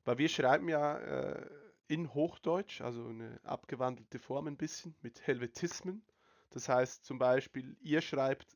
[0.04, 1.50] Weil wir schreiben ja äh,
[1.88, 6.04] in Hochdeutsch, also eine abgewandelte Form ein bisschen mit Helvetismen.
[6.52, 8.56] Das heißt zum Beispiel, ihr schreibt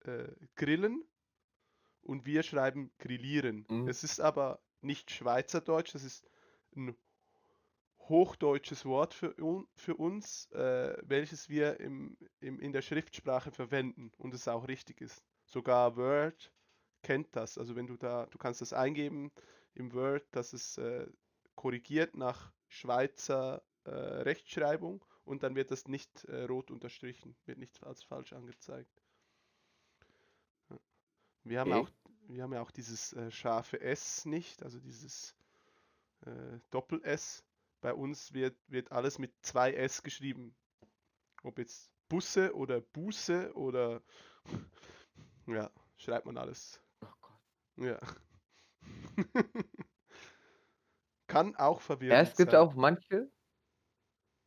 [0.00, 1.04] äh, Grillen
[2.04, 3.66] und wir schreiben grillieren.
[3.68, 3.88] Mhm.
[3.88, 6.28] Es ist aber nicht Schweizerdeutsch, das ist
[6.76, 6.96] ein
[8.08, 9.34] hochdeutsches Wort für,
[9.74, 15.00] für uns, äh, welches wir im, im, in der Schriftsprache verwenden und es auch richtig
[15.00, 15.22] ist.
[15.46, 16.52] Sogar Word
[17.02, 17.58] kennt das.
[17.58, 19.32] Also wenn du da, du kannst das eingeben
[19.74, 21.06] im Word, dass es äh,
[21.54, 27.82] korrigiert nach Schweizer äh, Rechtschreibung und dann wird das nicht äh, rot unterstrichen, wird nicht
[27.84, 29.03] als falsch angezeigt.
[31.44, 31.90] Wir haben, auch,
[32.28, 35.34] wir haben ja auch dieses äh, scharfe S nicht, also dieses
[36.26, 37.44] äh, Doppel-S.
[37.80, 40.54] Bei uns wird, wird alles mit zwei S geschrieben.
[41.42, 44.02] Ob jetzt Busse oder Buße oder
[45.46, 46.80] ja, schreibt man alles.
[47.00, 47.40] Oh Gott.
[47.76, 48.00] Ja.
[51.26, 52.60] Kann auch verwirrend Ja, es gibt sein.
[52.60, 53.30] auch manche,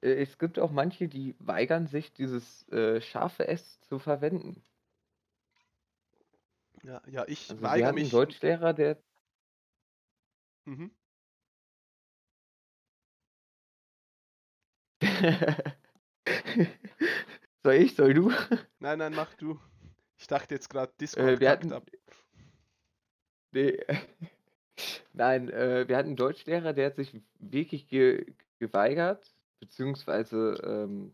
[0.01, 4.63] äh, es gibt auch manche, die weigern sich, dieses äh, scharfe S zu verwenden.
[6.83, 8.11] Ja, ja, ich Also wir weigere hatten einen mich.
[8.11, 8.97] Deutschlehrer, der
[10.65, 10.91] Mhm.
[17.63, 17.95] Soll ich?
[17.95, 18.31] Soll du?
[18.79, 19.59] Nein, nein, mach du.
[20.17, 21.89] Ich dachte jetzt gerade Discord Äh, wir hatten, ab.
[23.51, 23.77] nee,
[25.13, 28.25] nein, äh, wir hatten einen Deutschlehrer, der hat sich wirklich ge
[28.59, 31.13] geweigert, beziehungsweise, ähm,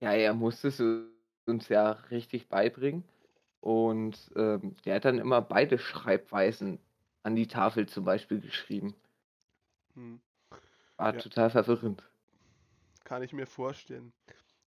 [0.00, 0.82] ja, er musste es
[1.46, 3.04] uns ja richtig beibringen.
[3.64, 6.78] Und ähm, der hat dann immer beide Schreibweisen
[7.22, 8.94] an die Tafel zum Beispiel geschrieben.
[9.94, 10.20] Hm.
[10.98, 11.18] War ja.
[11.18, 12.06] total verwirrend.
[13.04, 14.12] Kann ich mir vorstellen.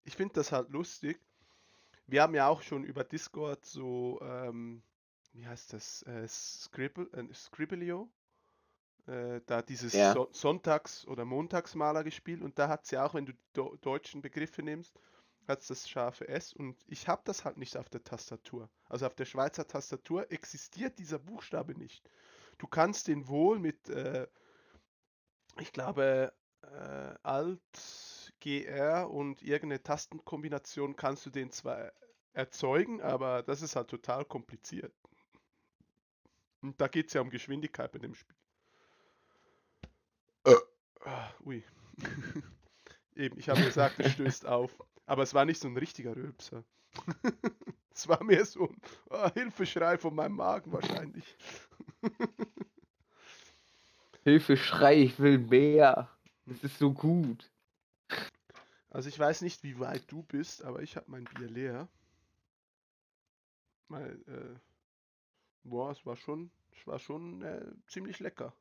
[0.04, 1.20] Ich finde das halt lustig.
[2.08, 4.82] Wir haben ja auch schon über Discord so, ähm,
[5.34, 8.10] wie heißt das, äh, Scribble, äh, Scribblio,
[9.06, 10.14] äh, da dieses ja.
[10.14, 14.24] so Sonntags- oder Montagsmaler gespielt und da hat es ja auch, wenn du do deutschen
[14.24, 15.00] Begriffe nimmst,
[15.48, 18.70] hat es das scharfe S und ich habe das halt nicht auf der Tastatur.
[18.90, 22.04] Also auf der Schweizer Tastatur existiert dieser Buchstabe nicht.
[22.58, 24.28] Du kannst den wohl mit, äh,
[25.60, 26.34] ich glaube,
[26.64, 31.92] äh, Alt, GR und irgendeine Tastenkombination kannst du den zwar
[32.34, 34.94] erzeugen, aber das ist halt total kompliziert.
[36.62, 38.36] Und da geht es ja um Geschwindigkeit bei dem Spiel.
[40.44, 40.56] Äh.
[41.02, 41.64] Ah, ui.
[43.16, 44.72] Eben, ich habe gesagt, es stößt auf.
[45.08, 46.64] Aber es war nicht so ein richtiger Rülpser.
[47.92, 51.36] es war mehr so ein oh, Hilfeschrei von meinem Magen wahrscheinlich.
[54.24, 56.10] Hilfeschrei, ich will mehr.
[56.46, 57.50] Es ist so gut.
[58.90, 61.88] Also ich weiß nicht, wie weit du bist, aber ich habe mein Bier leer.
[63.88, 64.60] Weil, äh,
[65.64, 68.54] boah, es war schon, es war schon äh, ziemlich lecker.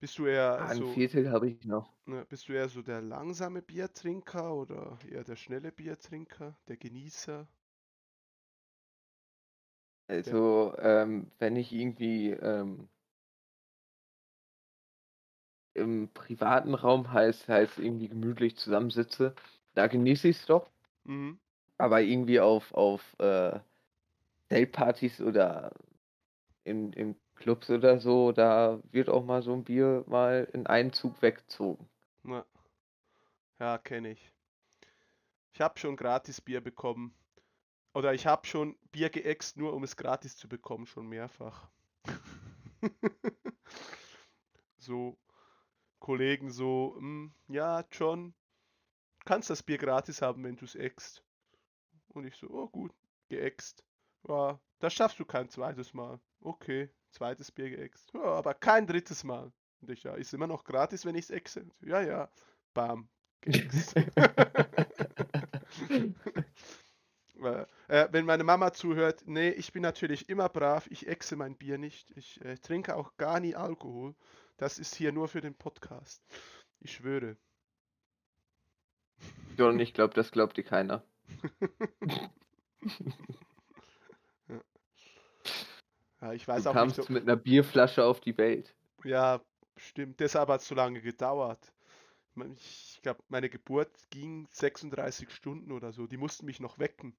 [0.00, 1.92] Bist du eher Ein so, Viertel habe ich noch.
[2.06, 7.46] Ne, bist du eher so der langsame Biertrinker oder eher der schnelle Biertrinker, der Genießer?
[10.06, 12.88] Also, ähm, wenn ich irgendwie ähm,
[15.74, 19.34] im privaten Raum heißt, heißt irgendwie gemütlich zusammensitze,
[19.74, 20.70] da genieße ich es doch.
[21.04, 21.38] Mhm.
[21.78, 23.60] Aber irgendwie auf, auf äh,
[24.50, 25.72] Zeltpartys oder
[26.64, 30.92] in, in Clubs oder so, da wird auch mal so ein Bier mal in einen
[30.92, 31.88] Zug weggezogen.
[32.24, 32.44] Ja,
[33.58, 34.32] ja kenne ich.
[35.52, 37.14] Ich habe schon gratis Bier bekommen.
[37.94, 41.68] Oder ich habe schon Bier geäxt, nur um es gratis zu bekommen, schon mehrfach.
[44.76, 45.16] so
[45.98, 48.34] Kollegen so, hm, ja, John,
[49.24, 51.24] kannst das Bier gratis haben, wenn du es äxt.
[52.08, 52.92] Und ich so, oh gut,
[53.28, 53.84] geäxt.
[54.28, 56.20] Ja, das schaffst du kein zweites Mal.
[56.40, 58.12] Okay, zweites Bier geäxt.
[58.14, 59.52] Ja, aber kein drittes Mal.
[59.80, 61.66] Und ich, ja, ist immer noch gratis, wenn ich es exe.
[61.80, 62.30] Ja, ja,
[62.74, 63.08] bam,
[63.40, 63.96] geäxt.
[67.88, 71.78] äh, wenn meine Mama zuhört, nee, ich bin natürlich immer brav, ich exe mein Bier
[71.78, 72.10] nicht.
[72.16, 74.14] Ich äh, trinke auch gar nie Alkohol.
[74.56, 76.22] Das ist hier nur für den Podcast.
[76.80, 77.36] Ich schwöre.
[79.56, 81.02] John, ich glaube, das glaubt dir keiner.
[86.20, 86.32] ja.
[86.32, 87.12] ich weiß du auch kamst nicht so...
[87.12, 88.74] mit einer Bierflasche auf die Welt.
[89.04, 89.40] Ja,
[89.76, 90.20] stimmt.
[90.20, 91.72] Deshalb hat es so lange gedauert.
[92.54, 96.06] Ich glaube, meine Geburt ging 36 Stunden oder so.
[96.06, 97.16] Die mussten mich noch wecken.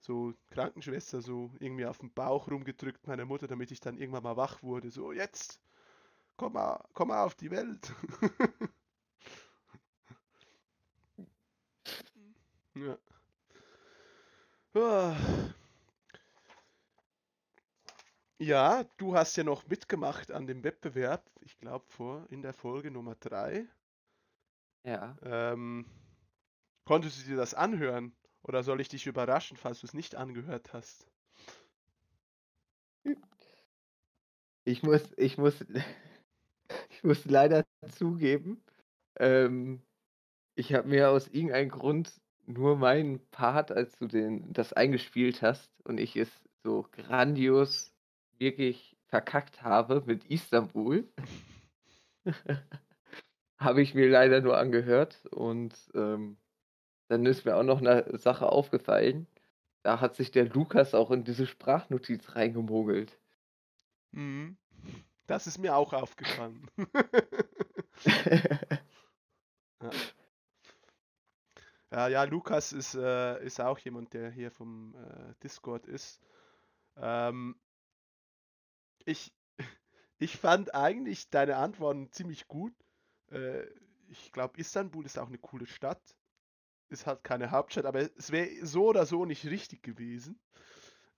[0.00, 4.36] So Krankenschwester so irgendwie auf den Bauch rumgedrückt, meine Mutter, damit ich dann irgendwann mal
[4.36, 4.90] wach wurde.
[4.90, 5.60] So, jetzt,
[6.36, 7.92] komm mal, komm mal auf die Welt.
[12.74, 12.98] ja.
[14.74, 15.14] Ah.
[18.42, 22.90] Ja, du hast ja noch mitgemacht an dem Wettbewerb, ich glaube vor in der Folge
[22.90, 23.68] Nummer 3.
[24.82, 25.16] Ja.
[25.22, 25.86] Ähm,
[26.84, 28.12] konntest du dir das anhören?
[28.42, 31.06] Oder soll ich dich überraschen, falls du es nicht angehört hast?
[34.64, 35.64] Ich muss, ich muss,
[36.90, 38.60] ich muss leider zugeben,
[39.20, 39.82] ähm,
[40.56, 45.70] ich habe mir aus irgendeinem Grund nur meinen Part, als du den, das eingespielt hast
[45.84, 46.28] und ich es
[46.64, 47.91] so grandios
[48.38, 51.06] wirklich verkackt habe mit Istanbul,
[53.58, 56.36] habe ich mir leider nur angehört und ähm,
[57.08, 59.26] dann ist mir auch noch eine Sache aufgefallen.
[59.82, 63.18] Da hat sich der Lukas auch in diese Sprachnotiz reingemogelt.
[64.12, 64.56] Mhm.
[65.26, 66.66] Das ist mir auch aufgefallen.
[69.80, 69.90] ja.
[71.90, 72.08] ja.
[72.08, 76.20] ja, Lukas ist, äh, ist auch jemand, der hier vom äh, Discord ist.
[76.96, 77.56] Ähm,
[79.06, 79.32] ich,
[80.18, 82.74] ich fand eigentlich deine Antworten ziemlich gut.
[83.30, 83.64] Äh,
[84.08, 86.02] ich glaube, Istanbul ist auch eine coole Stadt.
[86.88, 90.38] Ist halt keine Hauptstadt, aber es wäre so oder so nicht richtig gewesen.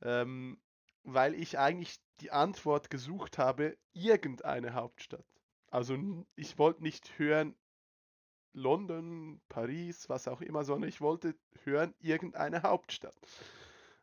[0.03, 0.61] Ähm,
[1.03, 5.27] weil ich eigentlich die Antwort gesucht habe, irgendeine Hauptstadt.
[5.71, 5.99] Also
[6.37, 7.57] ich wollte nicht hören
[8.53, 13.17] London, Paris, was auch immer, sondern ich wollte hören irgendeine Hauptstadt.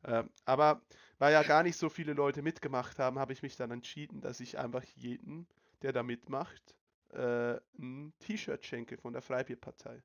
[0.03, 0.81] Ähm, aber
[1.21, 4.39] weil ja gar nicht so viele Leute mitgemacht haben, habe ich mich dann entschieden, dass
[4.39, 5.45] ich einfach jeden,
[5.83, 6.75] der da mitmacht,
[7.09, 10.01] äh, ein T-Shirt schenke von der Freibierpartei.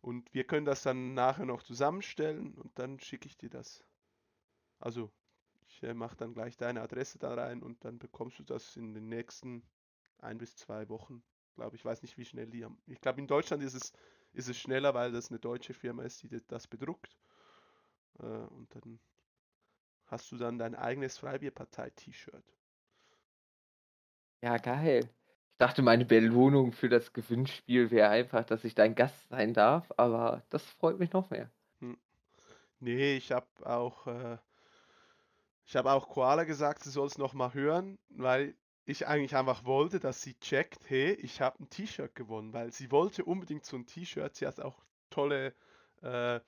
[0.00, 3.84] Und wir können das dann nachher noch zusammenstellen und dann schicke ich dir das.
[4.80, 5.12] Also,
[5.68, 8.92] ich äh, mache dann gleich deine Adresse da rein und dann bekommst du das in
[8.92, 9.62] den nächsten
[10.18, 11.22] ein bis zwei Wochen.
[11.54, 12.76] Glaube ich, weiß nicht, wie schnell die haben.
[12.88, 13.92] Ich glaube, in Deutschland ist es,
[14.32, 17.16] ist es schneller, weil das eine deutsche Firma ist, die das bedruckt.
[18.18, 18.98] Äh, und dann
[20.06, 22.44] hast du dann dein eigenes Freibierpartei-T-Shirt.
[24.42, 25.08] Ja, geil.
[25.52, 29.90] Ich dachte, meine Belohnung für das Gewinnspiel wäre einfach, dass ich dein Gast sein darf,
[29.96, 31.50] aber das freut mich noch mehr.
[31.80, 31.96] Hm.
[32.78, 34.36] Nee, ich habe auch, äh,
[35.64, 38.54] ich habe auch Koala gesagt, sie soll es nochmal hören, weil
[38.84, 42.90] ich eigentlich einfach wollte, dass sie checkt, hey, ich habe ein T-Shirt gewonnen, weil sie
[42.92, 44.36] wollte unbedingt so ein T-Shirt.
[44.36, 45.54] Sie hat auch tolle
[46.02, 46.40] äh,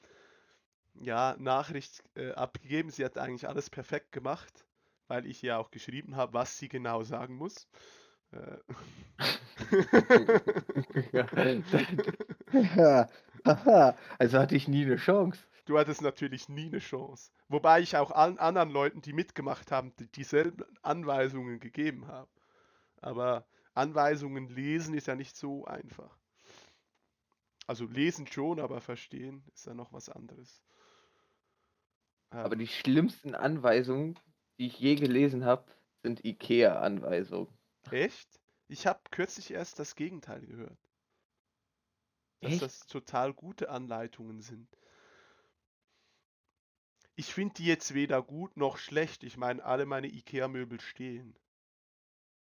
[1.01, 2.91] ja, Nachricht äh, abgegeben.
[2.91, 4.65] Sie hat eigentlich alles perfekt gemacht,
[5.07, 7.69] weil ich ihr auch geschrieben habe, was sie genau sagen muss.
[8.33, 8.59] Äh.
[11.13, 11.27] ja,
[14.19, 15.41] also hatte ich nie eine Chance.
[15.65, 17.31] Du hattest natürlich nie eine Chance.
[17.49, 22.31] Wobei ich auch allen anderen Leuten, die mitgemacht haben, dieselben Anweisungen gegeben habe.
[23.01, 26.19] Aber Anweisungen lesen ist ja nicht so einfach.
[27.67, 30.63] Also lesen schon, aber verstehen ist ja noch was anderes.
[32.31, 34.19] Aber die schlimmsten Anweisungen,
[34.59, 35.65] die ich je gelesen habe,
[36.03, 37.49] sind IKEA-Anweisungen.
[37.91, 38.29] Echt?
[38.69, 40.79] Ich habe kürzlich erst das Gegenteil gehört.
[42.41, 42.63] Dass Echt?
[42.63, 44.69] das total gute Anleitungen sind.
[47.17, 49.25] Ich finde die jetzt weder gut noch schlecht.
[49.25, 51.37] Ich meine, alle meine IKEA-Möbel stehen.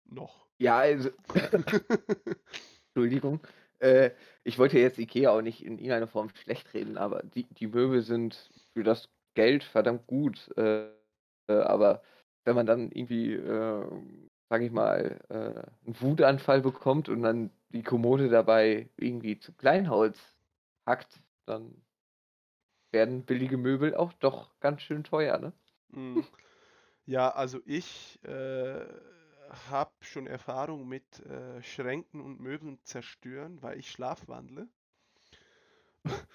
[0.03, 0.47] Noch.
[0.57, 1.11] Ja, also.
[2.87, 3.39] Entschuldigung.
[3.79, 4.11] Äh,
[4.43, 8.01] ich wollte jetzt IKEA auch nicht in irgendeiner Form schlecht reden, aber die, die Möbel
[8.01, 10.51] sind für das Geld verdammt gut.
[10.57, 10.87] Äh,
[11.47, 12.01] äh, aber
[12.45, 13.85] wenn man dann irgendwie äh,
[14.49, 20.37] sage ich mal, äh, einen Wutanfall bekommt und dann die Kommode dabei irgendwie zu Kleinholz
[20.85, 21.81] hackt, dann
[22.91, 25.51] werden billige Möbel auch doch ganz schön teuer, ne?
[25.89, 26.25] Mhm.
[27.05, 28.85] Ja, also ich äh,
[29.69, 34.67] habe schon Erfahrung mit äh, Schränken und Möbeln zerstören, weil ich schlafwandle.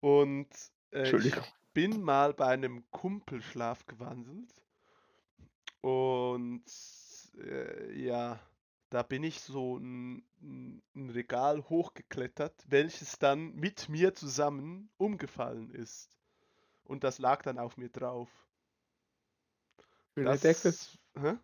[0.00, 0.48] und
[0.92, 1.34] äh, ich
[1.76, 4.50] bin mal bei einem Kumpel schlafgewandelt
[5.82, 6.64] und
[7.36, 8.40] äh, ja,
[8.88, 16.16] da bin ich so ein, ein Regal hochgeklettert, welches dann mit mir zusammen umgefallen ist.
[16.84, 18.30] Und das lag dann auf mir drauf.
[20.14, 20.98] Das.
[21.20, 21.34] Hä?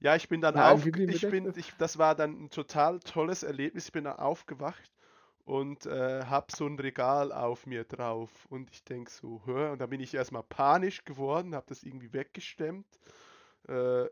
[0.00, 0.90] Ja, ich bin dann ja, auf, ich
[1.20, 3.86] bin, ich, das war dann ein total tolles Erlebnis.
[3.86, 4.90] Ich bin dann aufgewacht
[5.44, 8.46] und äh, hab so ein Regal auf mir drauf.
[8.48, 12.12] Und ich denke so, hör, und da bin ich erstmal panisch geworden, hab das irgendwie
[12.12, 12.86] weggestemmt,
[13.68, 14.06] äh,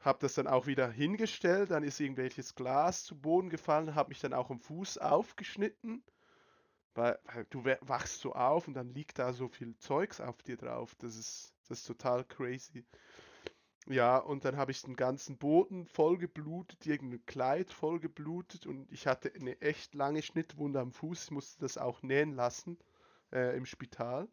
[0.00, 4.20] habe das dann auch wieder hingestellt, dann ist irgendwelches Glas zu Boden gefallen, habe mich
[4.20, 6.02] dann auch am Fuß aufgeschnitten,
[6.94, 10.56] weil, weil, du wachst so auf und dann liegt da so viel Zeugs auf dir
[10.56, 12.84] drauf, das ist, das ist total crazy.
[13.86, 18.90] Ja, und dann habe ich den ganzen Boden voll geblutet, irgendein Kleid voll geblutet und
[18.92, 22.78] ich hatte eine echt lange Schnittwunde am Fuß, ich musste das auch nähen lassen
[23.32, 24.28] äh, im Spital.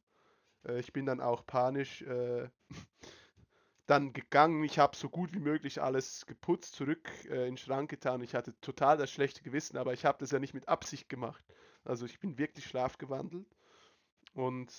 [0.65, 2.49] Äh, ich bin dann auch panisch äh,
[3.87, 4.63] dann gegangen.
[4.63, 8.21] Ich habe so gut wie möglich alles geputzt, zurück äh, in den Schrank getan.
[8.21, 11.43] Ich hatte total das schlechte Gewissen, aber ich habe das ja nicht mit Absicht gemacht.
[11.83, 13.47] Also ich bin wirklich schlafgewandelt.
[14.33, 14.71] Und,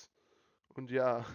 [0.75, 1.25] und ja,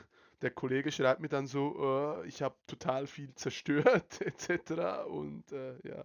[0.45, 5.07] der Kollege schreibt mir dann so, äh, ich habe total viel zerstört, etc.
[5.09, 6.05] Und äh, ja,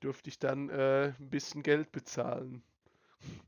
[0.00, 2.62] durfte ich dann äh, ein bisschen Geld bezahlen.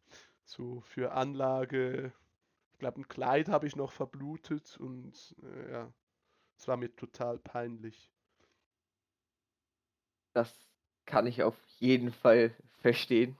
[0.48, 2.12] So für Anlage.
[2.72, 5.92] Ich glaube, ein Kleid habe ich noch verblutet und äh, ja.
[6.56, 8.12] Es war mir total peinlich.
[10.34, 10.54] Das
[11.04, 13.36] kann ich auf jeden Fall verstehen.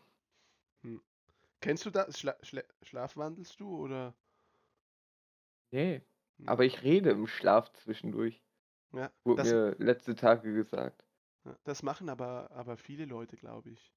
[0.82, 1.00] Hm.
[1.60, 2.18] Kennst du das?
[2.18, 4.12] Schla schla schlafwandelst du oder?
[5.76, 6.00] Nee,
[6.46, 8.42] aber ich rede im Schlaf zwischendurch.
[8.92, 11.06] Ja, Wurde das, mir letzte Tage gesagt.
[11.64, 13.92] das machen aber, aber viele Leute, glaube ich.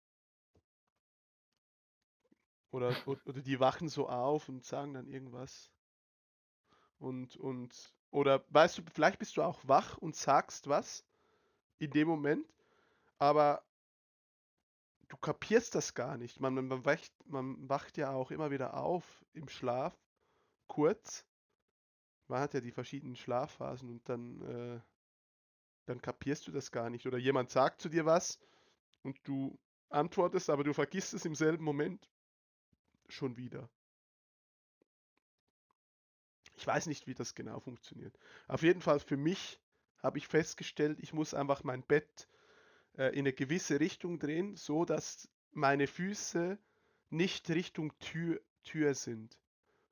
[2.71, 2.93] Oder,
[3.25, 5.71] oder die wachen so auf und sagen dann irgendwas.
[6.97, 11.05] Und, und, oder weißt du, vielleicht bist du auch wach und sagst was
[11.77, 12.45] in dem Moment,
[13.19, 13.63] aber
[15.07, 16.41] du kapierst das gar nicht.
[16.41, 19.97] Man, man, wacht, man wacht ja auch immer wieder auf im Schlaf,
[20.67, 21.25] kurz.
[22.29, 24.79] Man hat ja die verschiedenen Schlafphasen und dann, äh,
[25.85, 27.07] dann kapierst du das gar nicht.
[27.07, 28.39] Oder jemand sagt zu dir was
[29.01, 29.57] und du
[29.89, 32.09] antwortest, aber du vergisst es im selben Moment
[33.07, 33.67] schon wieder.
[36.55, 38.17] Ich weiß nicht, wie das genau funktioniert.
[38.47, 39.59] Auf jeden Fall für mich
[39.97, 42.27] habe ich festgestellt, ich muss einfach mein Bett
[42.97, 46.59] äh, in eine gewisse Richtung drehen, so dass meine Füße
[47.09, 49.37] nicht Richtung Tür, Tür sind.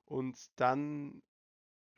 [0.04, 1.22] Und dann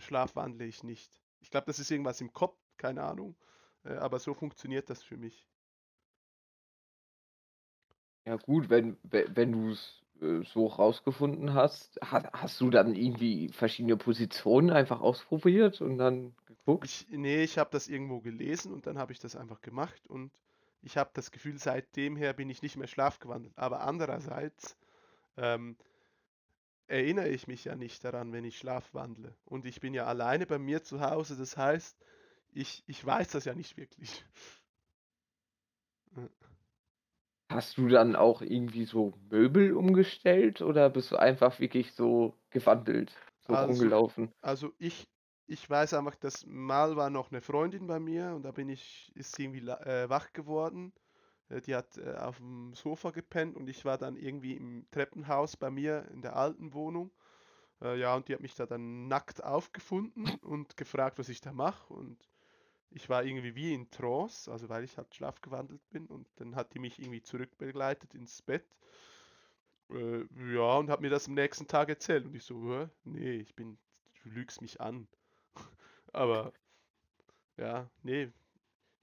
[0.00, 1.10] schlafwandle ich nicht.
[1.40, 3.36] Ich glaube, das ist irgendwas im Kopf, keine Ahnung.
[3.84, 5.46] Äh, aber so funktioniert das für mich.
[8.24, 13.48] Ja gut, wenn, wenn du es äh, so rausgefunden hast, hast, hast du dann irgendwie
[13.48, 16.84] verschiedene Positionen einfach ausprobiert und dann geguckt?
[16.84, 20.30] Ich, nee, ich habe das irgendwo gelesen und dann habe ich das einfach gemacht und
[20.82, 23.56] ich habe das Gefühl, seitdem her bin ich nicht mehr schlafgewandelt.
[23.56, 24.76] Aber andererseits
[25.36, 25.76] ähm,
[26.90, 29.36] erinnere ich mich ja nicht daran, wenn ich schlafwandle.
[29.44, 31.98] Und ich bin ja alleine bei mir zu Hause, das heißt,
[32.52, 34.24] ich, ich weiß das ja nicht wirklich.
[37.50, 43.14] Hast du dann auch irgendwie so Möbel umgestellt oder bist du einfach wirklich so gewandelt,
[43.40, 44.32] so Also, rumgelaufen?
[44.40, 45.08] also ich,
[45.46, 49.12] ich weiß einfach, dass mal war noch eine Freundin bei mir und da bin ich,
[49.14, 50.92] ist sie irgendwie äh, wach geworden.
[51.50, 55.56] Äh, Die hat äh, auf dem Sofa gepennt und ich war dann irgendwie im Treppenhaus
[55.58, 57.12] bei mir in der alten Wohnung.
[57.82, 61.52] Äh, ja, und die hat mich da dann nackt aufgefunden und gefragt, was ich da
[61.52, 61.94] mache.
[61.94, 62.18] Und
[62.90, 66.74] ich war irgendwie wie in Trance, also weil ich halt schlafgewandelt bin und dann hat
[66.74, 68.66] die mich irgendwie zurückbegleitet ins Bett.
[69.90, 70.24] Äh,
[70.54, 73.78] ja, und hat mir das am nächsten Tag erzählt und ich so, nee, ich bin,
[74.22, 75.06] du lügst mich an.
[76.12, 76.52] Aber
[77.56, 78.30] ja, nee,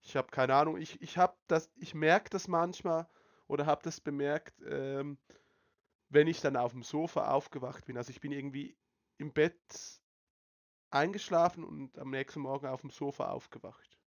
[0.02, 0.78] ich habe keine Ahnung.
[0.78, 3.08] Ich, ich habe das, ich merke das manchmal
[3.48, 5.18] oder habe das bemerkt, ähm,
[6.10, 7.98] wenn ich dann auf dem Sofa aufgewacht bin.
[7.98, 8.78] Also ich bin irgendwie
[9.18, 10.02] im Bett
[10.90, 13.98] eingeschlafen und am nächsten Morgen auf dem Sofa aufgewacht.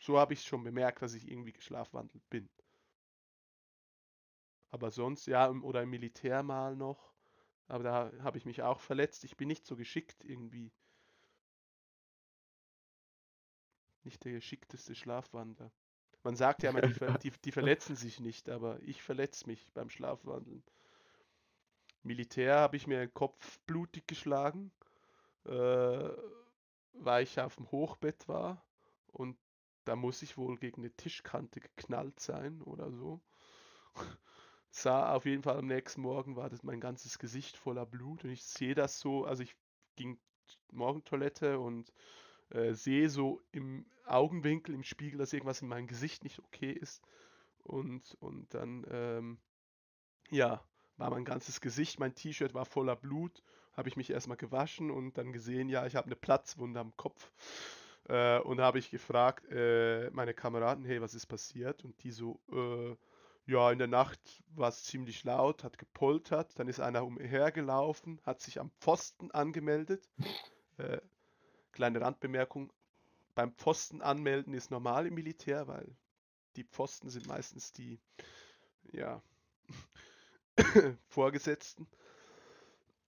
[0.00, 2.48] So habe ich es schon bemerkt, dass ich irgendwie geschlafwandelt bin.
[4.70, 7.14] Aber sonst, ja, oder im Militär mal noch.
[7.68, 9.24] Aber da habe ich mich auch verletzt.
[9.24, 10.72] Ich bin nicht so geschickt irgendwie.
[14.04, 15.72] Nicht der geschickteste Schlafwandler.
[16.22, 19.90] Man sagt ja immer, die, die, die verletzen sich nicht, aber ich verletze mich beim
[19.90, 20.62] Schlafwandeln.
[22.02, 24.72] Militär habe ich mir den Kopf blutig geschlagen
[25.44, 26.10] äh,
[26.94, 28.64] weil ich auf dem Hochbett war
[29.08, 29.36] und
[29.84, 33.20] da muss ich wohl gegen eine Tischkante geknallt sein oder so.
[34.70, 38.30] Sah auf jeden Fall am nächsten Morgen war das mein ganzes Gesicht voller Blut und
[38.30, 39.54] ich sehe das so, also ich
[39.96, 40.18] ging
[40.72, 41.92] Morgentoilette und
[42.50, 47.02] äh, sehe so im Augenwinkel, im Spiegel, dass irgendwas in meinem Gesicht nicht okay ist.
[47.62, 49.38] Und, und dann, ähm,
[50.30, 50.62] ja,
[50.96, 53.42] war mein ganzes Gesicht, mein T-Shirt war voller Blut
[53.76, 57.30] habe ich mich erstmal gewaschen und dann gesehen, ja, ich habe eine Platzwunde am Kopf.
[58.08, 61.84] Äh, und habe ich gefragt, äh, meine Kameraden, hey, was ist passiert?
[61.84, 62.96] Und die so, äh,
[63.46, 64.20] ja, in der Nacht
[64.54, 70.08] war es ziemlich laut, hat gepoltert, dann ist einer umhergelaufen, hat sich am Pfosten angemeldet.
[70.76, 70.98] Äh,
[71.74, 72.72] kleine Randbemerkung,
[73.34, 75.96] beim Pfosten anmelden ist normal im Militär, weil
[76.56, 78.00] die Pfosten sind meistens die,
[78.92, 79.22] ja,
[81.08, 81.86] Vorgesetzten.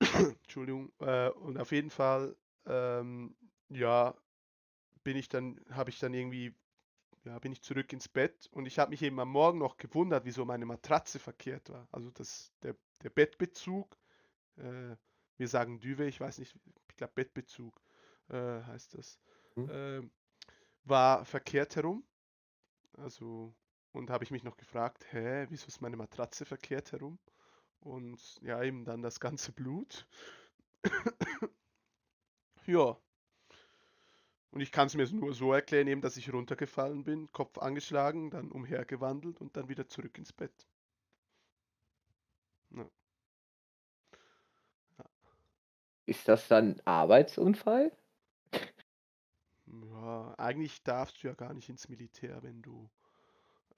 [0.01, 0.93] Entschuldigung.
[1.01, 2.37] Äh, und auf jeden Fall,
[2.67, 3.37] ähm,
[3.69, 4.15] ja,
[5.05, 6.55] bin ich dann, habe ich dann irgendwie,
[7.25, 10.25] ja, bin ich zurück ins Bett und ich habe mich eben am Morgen noch gewundert,
[10.25, 11.87] wieso meine Matratze verkehrt war.
[11.93, 13.97] Also das, der, der Bettbezug,
[14.57, 14.97] äh,
[15.37, 16.57] wir sagen Düwe, ich weiß nicht,
[16.89, 17.81] ich glaube Bettbezug
[18.29, 19.19] äh, heißt das,
[19.55, 20.11] mhm.
[20.85, 22.05] war verkehrt herum.
[22.95, 23.55] Also,
[23.93, 27.19] und habe ich mich noch gefragt, hä, wieso ist meine Matratze verkehrt herum?
[27.81, 30.07] Und ja, eben dann das ganze Blut.
[32.67, 32.97] ja.
[34.51, 38.31] Und ich kann es mir nur so erklären, eben, dass ich runtergefallen bin, Kopf angeschlagen,
[38.31, 40.67] dann umhergewandelt und dann wieder zurück ins Bett.
[42.71, 42.89] Ja.
[44.99, 45.05] Ja.
[46.07, 47.93] Ist das dann Arbeitsunfall?
[49.67, 52.89] Ja, eigentlich darfst du ja gar nicht ins Militär, wenn du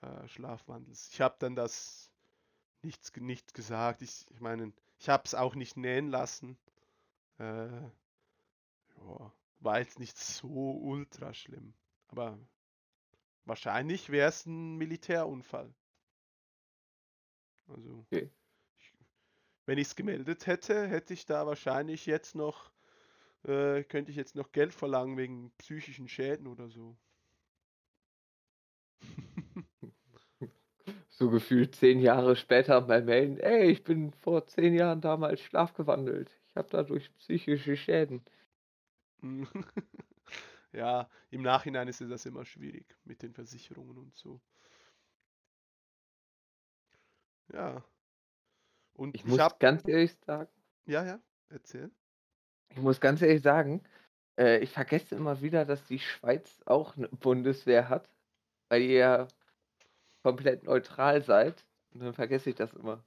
[0.03, 1.13] äh, schlafwandelst.
[1.15, 2.11] Ich habe dann das
[2.83, 4.03] nichts, nichts gesagt.
[4.03, 6.59] Ich, ich meine, ich habe es auch nicht nähen lassen.
[7.39, 7.83] Äh,
[8.97, 11.75] ja, war jetzt nicht so ultra schlimm.
[12.09, 12.39] Aber
[13.45, 15.75] wahrscheinlich wäre es ein Militärunfall.
[17.69, 18.31] Also, okay.
[18.79, 18.93] ich,
[19.67, 22.71] wenn ich es gemeldet hätte, hätte ich da wahrscheinlich jetzt noch,
[23.45, 26.97] äh, könnte ich jetzt noch Geld verlangen wegen psychischen Schäden oder so.
[31.09, 36.31] so gefühlt zehn Jahre später mal melden, ey, ich bin vor zehn Jahren damals schlafgewandelt.
[36.49, 38.25] Ich habe dadurch psychische Schäden.
[40.73, 44.41] ja, im Nachhinein ist das immer schwierig mit den Versicherungen und so.
[47.53, 47.85] Ja.
[48.95, 49.61] Und ich, ich muss hab...
[49.61, 50.51] ganz ehrlich sagen.
[50.87, 51.91] Ja, ja, erzähl.
[52.71, 53.83] Ich muss ganz ehrlich sagen,
[54.39, 58.09] äh, ich vergesse immer wieder, dass die Schweiz auch eine Bundeswehr hat,
[58.69, 59.29] weil ihr ja
[60.23, 61.65] komplett neutral seid.
[61.93, 63.03] Und dann vergesse ich das immer.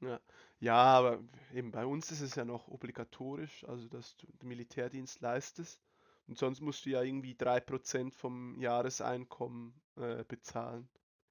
[0.00, 0.20] Ja.
[0.60, 1.20] ja, aber
[1.52, 5.80] eben bei uns ist es ja noch obligatorisch, also dass du Militärdienst leistest.
[6.26, 10.88] Und sonst musst du ja irgendwie 3% vom Jahreseinkommen äh, bezahlen.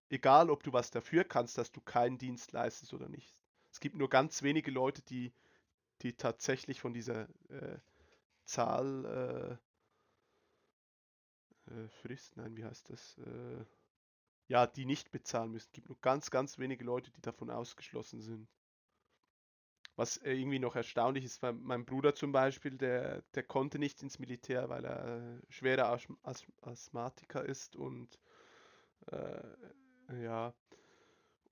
[0.10, 3.36] Egal, ob du was dafür kannst, dass du keinen Dienst leistest oder nicht.
[3.72, 5.34] Es gibt nur ganz wenige Leute, die,
[6.04, 7.80] die tatsächlich von dieser äh,
[8.46, 9.60] Zahl
[11.68, 13.18] äh, äh Frist, nein, wie heißt das?
[13.20, 13.66] Äh,
[14.48, 15.68] ja, die nicht bezahlen müssen.
[15.68, 18.48] Es gibt nur ganz, ganz wenige Leute, die davon ausgeschlossen sind.
[19.96, 24.02] Was äh, irgendwie noch erstaunlich ist, weil mein Bruder zum Beispiel, der, der konnte nicht
[24.04, 28.20] ins Militär, weil er schwerer Asth Asthmatiker ist und
[29.08, 30.54] äh, ja,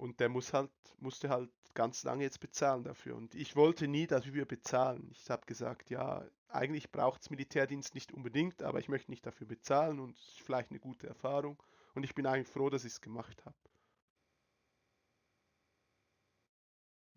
[0.01, 3.15] und der muss halt, musste halt ganz lange jetzt bezahlen dafür.
[3.15, 5.11] Und ich wollte nie dafür bezahlen.
[5.11, 9.45] Ich habe gesagt, ja, eigentlich braucht es Militärdienst nicht unbedingt, aber ich möchte nicht dafür
[9.45, 11.61] bezahlen und es ist vielleicht eine gute Erfahrung.
[11.93, 13.55] Und ich bin eigentlich froh, dass ich es gemacht habe.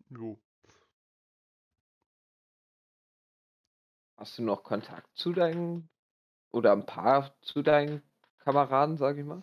[0.09, 0.39] Jo.
[4.17, 5.89] Hast du noch Kontakt zu deinen
[6.51, 8.03] oder ein paar zu deinen
[8.39, 9.41] Kameraden, sag ich mal?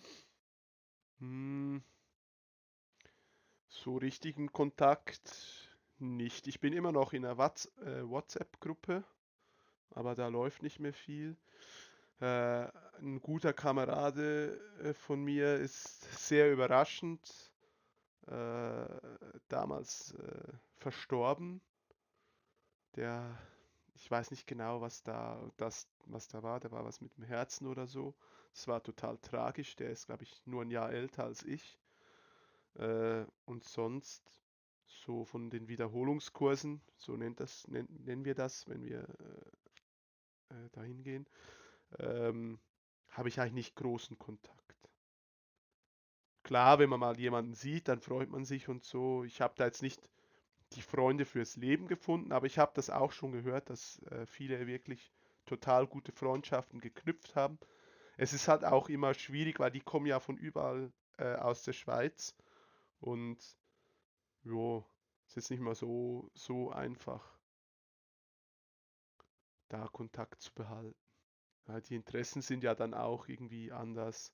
[1.18, 1.82] Hm,
[3.82, 5.68] so richtigen Kontakt
[5.98, 6.46] nicht.
[6.46, 9.02] Ich bin immer noch in einer äh, WhatsApp-Gruppe,
[9.90, 11.36] aber da läuft nicht mehr viel.
[12.20, 12.68] Äh,
[13.00, 17.48] ein guter Kamerade äh, von mir ist sehr überraschend
[19.48, 20.14] damals
[20.76, 21.60] verstorben.
[22.94, 23.36] Der,
[23.94, 26.60] ich weiß nicht genau, was da, das, was da war.
[26.60, 28.14] Da war was mit dem Herzen oder so.
[28.54, 29.74] Es war total tragisch.
[29.74, 31.81] Der ist, glaube ich, nur ein Jahr älter als ich.
[32.74, 34.22] Äh, und sonst
[34.86, 39.08] so von den Wiederholungskursen, so nennt das, nennen, nennen wir das, wenn wir
[40.50, 41.26] äh, dahin gehen
[41.98, 42.58] ähm,
[43.10, 44.58] habe ich eigentlich nicht großen Kontakt.
[46.42, 49.24] Klar, wenn man mal jemanden sieht, dann freut man sich und so.
[49.24, 50.08] Ich habe da jetzt nicht
[50.72, 54.66] die Freunde fürs Leben gefunden, aber ich habe das auch schon gehört, dass äh, viele
[54.66, 55.12] wirklich
[55.46, 57.58] total gute Freundschaften geknüpft haben.
[58.16, 61.72] Es ist halt auch immer schwierig, weil die kommen ja von überall äh, aus der
[61.72, 62.34] Schweiz
[63.02, 63.38] und
[64.44, 64.86] jo,
[65.26, 67.22] ist jetzt nicht mal so, so einfach,
[69.68, 70.98] da Kontakt zu behalten.
[71.66, 74.32] Ja, die Interessen sind ja dann auch irgendwie anders.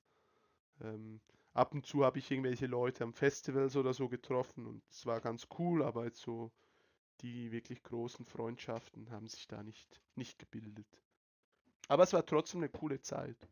[0.81, 1.21] Ähm,
[1.55, 5.21] ab und zu habe ich irgendwelche Leute am Festivals oder so getroffen und es war
[5.21, 6.53] ganz cool, aber jetzt so
[7.21, 10.87] die wirklich großen Freundschaften haben sich da nicht, nicht gebildet.
[11.89, 13.49] Aber es war trotzdem eine coole Zeit.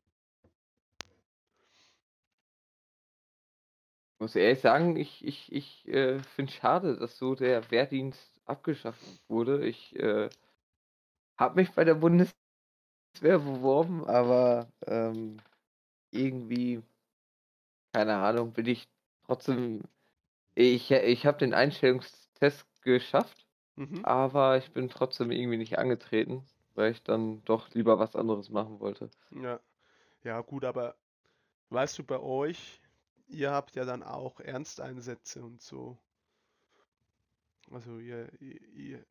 [4.18, 9.02] Muss ehrlich sagen, ich, ich, ich äh, finde es schade, dass so der Wehrdienst abgeschafft
[9.28, 9.66] wurde.
[9.66, 10.28] Ich äh,
[11.38, 12.34] habe mich bei der Bundes
[13.16, 15.38] Bundeswehr beworben, aber ähm,
[16.10, 16.82] irgendwie,
[17.92, 18.88] keine Ahnung, bin ich
[19.24, 19.82] trotzdem.
[20.54, 23.46] Ich, ich habe den Einstellungstest geschafft,
[23.76, 24.04] mhm.
[24.04, 26.44] aber ich bin trotzdem irgendwie nicht angetreten,
[26.74, 29.10] weil ich dann doch lieber was anderes machen wollte.
[29.30, 29.60] Ja,
[30.24, 30.96] ja gut, aber
[31.70, 32.80] weißt du, bei euch,
[33.26, 35.98] ihr habt ja dann auch Ernsteinsätze und so.
[37.70, 39.06] Also ihr, ihr, ihr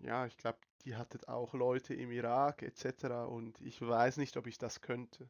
[0.00, 3.04] ja, ich glaube, die hattet auch Leute im Irak etc.
[3.28, 5.28] Und ich weiß nicht, ob ich das könnte.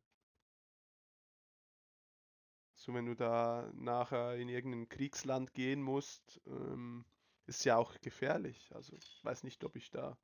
[2.74, 7.04] So, wenn du da nachher in irgendein Kriegsland gehen musst, ähm,
[7.46, 8.70] ist ja auch gefährlich.
[8.74, 10.16] Also ich weiß nicht, ob ich da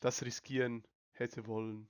[0.00, 1.88] das riskieren hätte wollen.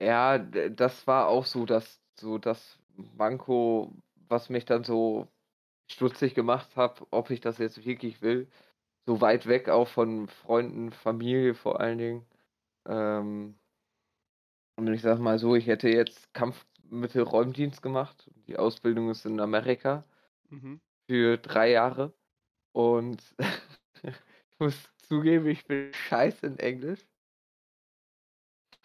[0.00, 2.78] Ja, das war auch so, dass so das
[3.16, 3.92] Manko,
[4.28, 5.28] was mich dann so
[5.90, 8.48] stutzig gemacht hat, ob ich das jetzt wirklich will
[9.06, 12.26] so weit weg auch von Freunden, Familie vor allen Dingen.
[12.86, 13.58] Ähm,
[14.76, 18.30] und ich sag mal so, ich hätte jetzt Kampfmittelräumdienst gemacht.
[18.46, 20.04] Die Ausbildung ist in Amerika.
[20.50, 20.80] Mhm.
[21.08, 22.12] für drei Jahre
[22.72, 23.22] und
[24.02, 24.14] ich
[24.58, 27.06] muss zugeben, ich bin scheiße in Englisch.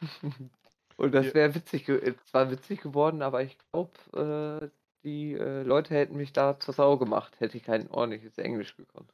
[0.98, 4.70] und das wäre witzig, äh, zwar witzig geworden, aber ich glaube, äh,
[5.04, 9.14] die äh, Leute hätten mich da zur Sau gemacht, hätte ich kein ordentliches Englisch gekonnt.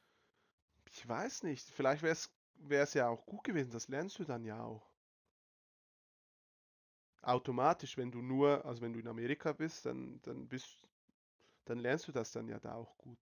[0.92, 4.64] Ich weiß nicht, vielleicht wäre es ja auch gut gewesen, das lernst du dann ja
[4.64, 4.90] auch.
[7.22, 10.88] Automatisch, wenn du nur, also wenn du in Amerika bist, dann, dann bist,
[11.66, 13.20] dann lernst du das dann ja da auch gut.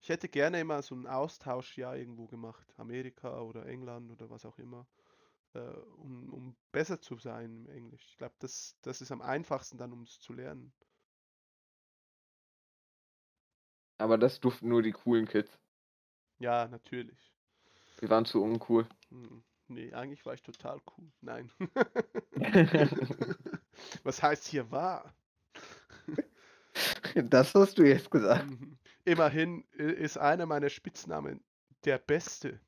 [0.00, 4.58] Ich hätte gerne immer so ein Austauschjahr irgendwo gemacht, Amerika oder England oder was auch
[4.58, 4.86] immer,
[5.54, 8.04] äh, um, um besser zu sein im Englisch.
[8.08, 10.72] Ich glaube, das, das ist am einfachsten dann, um es zu lernen.
[13.98, 15.58] Aber das durften nur die coolen Kids.
[16.38, 17.32] Ja, natürlich.
[17.98, 18.88] Wir waren zu uncool.
[19.10, 21.12] Hm, nee, eigentlich war ich total cool.
[21.20, 21.50] Nein.
[24.02, 25.14] Was heißt hier wahr?
[27.14, 28.50] Das hast du jetzt gesagt.
[28.50, 28.76] Mhm.
[29.04, 31.44] Immerhin ist einer meiner Spitznamen
[31.84, 32.60] der Beste.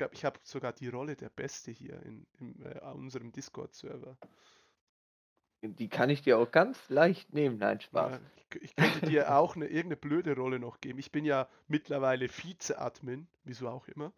[0.00, 4.16] Ich glaube, ich habe sogar die Rolle der Beste hier in, in äh, unserem Discord-Server.
[5.60, 8.12] Die kann ich dir auch ganz leicht nehmen, nein, Spaß.
[8.12, 10.98] Ja, ich, ich könnte dir auch eine, irgendeine blöde Rolle noch geben.
[10.98, 14.14] Ich bin ja mittlerweile Vize-Admin, wieso auch immer.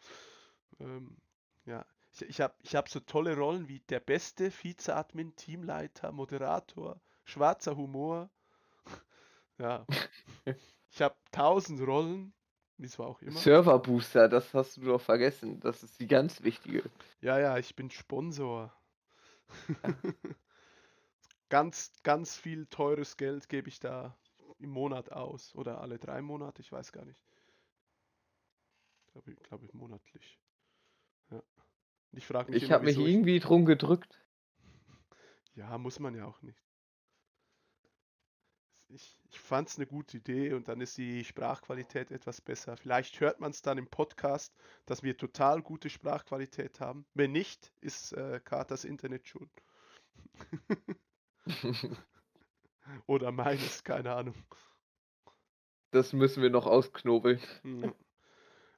[0.78, 1.16] Ähm,
[1.64, 7.00] ja, ich, ich habe ich hab so tolle Rollen wie der beste Vize-Admin, Teamleiter, Moderator,
[7.24, 8.30] schwarzer Humor.
[9.58, 9.84] ja.
[10.90, 12.34] Ich habe tausend Rollen,
[12.82, 13.38] wieso auch immer.
[13.38, 15.60] Server-Booster, das hast du doch vergessen.
[15.60, 16.82] Das ist die ganz wichtige.
[17.20, 18.72] Ja, ja, ich bin Sponsor.
[19.68, 19.94] Ja.
[21.48, 24.16] ganz, ganz viel teures Geld gebe ich da
[24.58, 25.54] im Monat aus.
[25.54, 27.20] Oder alle drei Monate, ich weiß gar nicht.
[29.06, 30.38] Ich glaube, glaube ich, monatlich.
[31.30, 31.42] Ja.
[32.12, 32.62] Ich frage mich.
[32.62, 34.18] Ich habe mich irgendwie drum gedrückt.
[35.54, 36.71] Ja, muss man ja auch nicht
[38.94, 42.76] ich, ich fand es eine gute Idee und dann ist die Sprachqualität etwas besser.
[42.76, 44.54] Vielleicht hört man es dann im Podcast,
[44.86, 47.06] dass wir total gute Sprachqualität haben.
[47.14, 49.50] Wenn nicht, ist äh, Katers Internet schuld.
[53.06, 54.34] Oder meines, keine Ahnung.
[55.90, 57.40] Das müssen wir noch ausknobeln.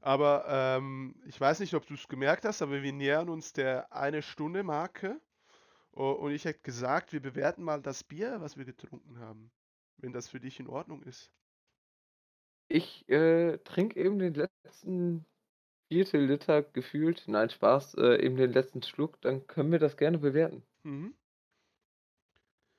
[0.00, 3.92] Aber ähm, ich weiß nicht, ob du es gemerkt hast, aber wir nähern uns der
[3.92, 5.20] eine Stunde Marke.
[5.92, 9.52] Und ich hätte gesagt, wir bewerten mal das Bier, was wir getrunken haben
[9.98, 11.30] wenn das für dich in Ordnung ist.
[12.68, 15.24] Ich äh, trinke eben den letzten
[15.88, 20.18] Viertel Liter gefühlt, nein, Spaß, äh, eben den letzten Schluck, dann können wir das gerne
[20.18, 20.62] bewerten.
[20.82, 21.14] Mhm.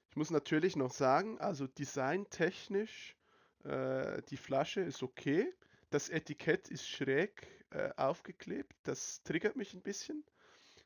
[0.09, 3.16] Ich muss natürlich noch sagen, also designtechnisch,
[3.63, 5.53] äh, die Flasche ist okay.
[5.89, 8.74] Das Etikett ist schräg äh, aufgeklebt.
[8.84, 10.24] Das triggert mich ein bisschen.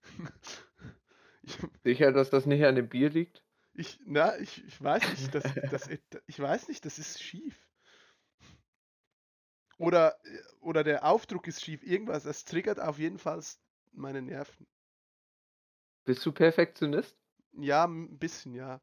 [1.84, 3.44] Sicher, dass das nicht an dem Bier liegt?
[3.80, 5.90] Ich, na, ich, ich weiß nicht, das, das,
[6.28, 7.56] ich weiß nicht, das ist schief.
[9.78, 10.20] Oder,
[10.60, 13.42] oder der Aufdruck ist schief, irgendwas, das triggert auf jeden Fall
[13.94, 14.68] meine Nerven.
[16.04, 17.18] Bist du Perfektionist?
[17.54, 18.82] Ja, ein bisschen, ja.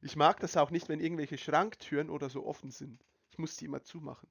[0.00, 3.00] Ich mag das auch nicht, wenn irgendwelche Schranktüren oder so offen sind.
[3.30, 4.28] Ich muss die immer zumachen.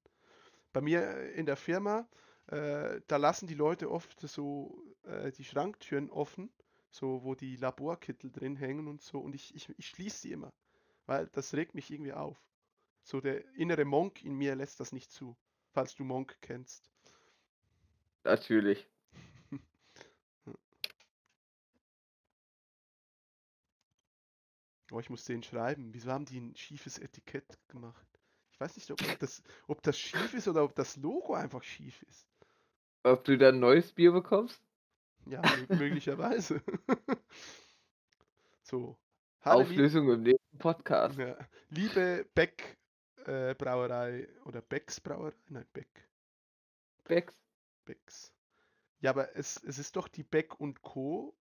[0.74, 2.10] Bei mir äh, in der Firma,
[2.48, 6.52] äh, da lassen die Leute oft so äh, die Schranktüren offen
[6.92, 9.20] so wo die Laborkittel drin hängen und so.
[9.20, 10.54] Und ich, ich, ich schließe die immer,
[11.06, 12.38] weil das regt mich irgendwie auf.
[13.04, 15.36] So der innere Monk in mir lässt das nicht zu,
[15.72, 16.92] falls du Monk kennst.
[18.24, 18.88] Natürlich.
[24.92, 25.92] oh, ich muss den schreiben.
[25.94, 28.08] Wieso haben die ein schiefes Etikett gemacht?
[28.52, 32.04] Ich weiß nicht, ob das, ob das schief ist oder ob das Logo einfach schief
[32.04, 32.28] ist.
[33.04, 34.62] Ob du da ein neues Bier bekommst?
[35.26, 36.62] Ja, möglicherweise.
[38.64, 38.98] so.
[39.42, 41.18] Hallo, Auflösung im nächsten Podcast.
[41.18, 41.38] Ja.
[41.70, 42.78] Liebe Beck
[43.26, 45.36] äh, Brauerei oder Becks Brauerei?
[45.50, 46.10] Nein, Beck.
[47.04, 47.36] Becks.
[47.86, 48.34] Becks.
[49.00, 51.36] Ja, aber es, es ist doch die Beck und Co.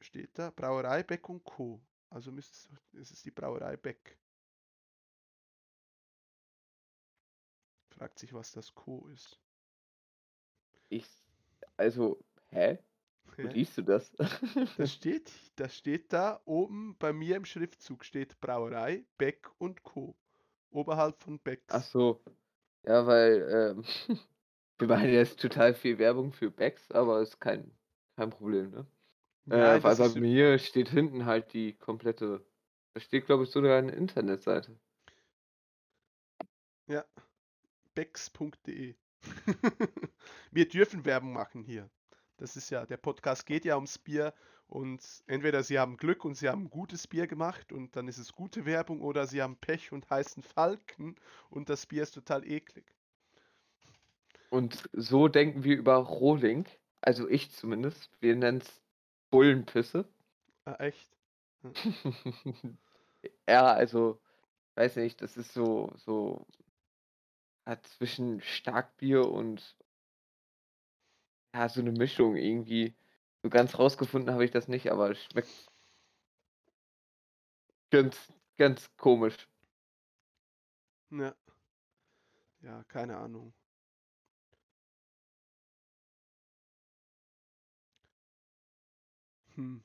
[0.00, 0.50] steht da.
[0.50, 1.80] Brauerei Beck und Co.
[2.10, 2.56] Also müsste
[2.92, 4.16] es, es ist die Brauerei Beck.
[7.90, 9.06] Fragt sich, was das Co.
[9.08, 9.40] ist.
[10.88, 11.06] Ich,
[11.76, 12.78] also, hä?
[13.36, 14.12] Wo liest du das?
[14.76, 20.16] das, steht, das steht da oben bei mir im Schriftzug steht Brauerei, Beck und Co.
[20.70, 21.72] Oberhalb von Becks.
[21.72, 22.22] Ach so.
[22.84, 23.84] Ja, weil ähm,
[24.78, 27.70] wir machen jetzt total viel Werbung für Becks, aber ist kein,
[28.16, 28.86] kein Problem, ne?
[29.50, 32.44] Äh, also bei mir steht hinten halt die komplette.
[32.94, 34.78] Da steht, glaube ich, sogar eine Internetseite.
[36.86, 37.04] Ja.
[37.94, 38.94] Becks.de.
[40.50, 41.90] wir dürfen Werbung machen hier.
[42.36, 44.34] Das ist ja, der Podcast geht ja ums Bier
[44.66, 48.32] und entweder sie haben Glück und sie haben gutes Bier gemacht und dann ist es
[48.32, 51.16] gute Werbung oder sie haben Pech und heißen Falken
[51.50, 52.84] und das Bier ist total eklig.
[54.50, 56.66] Und so denken wir über Rohling,
[57.00, 58.10] also ich zumindest.
[58.20, 58.82] Wir nennen es
[59.30, 60.08] Bullenpisse.
[60.64, 61.10] Ah, echt?
[61.62, 62.78] Hm.
[63.48, 64.20] ja, also,
[64.76, 66.46] weiß nicht, das ist so, so
[67.66, 69.76] hat zwischen Starkbier und
[71.54, 72.94] ja, so eine Mischung irgendwie.
[73.42, 75.48] So ganz rausgefunden habe ich das nicht, aber es schmeckt
[77.90, 78.16] ganz,
[78.58, 79.48] ganz komisch.
[81.10, 81.34] Ja.
[82.62, 83.52] Ja, keine Ahnung.
[89.56, 89.76] Hm.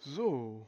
[0.00, 0.66] So.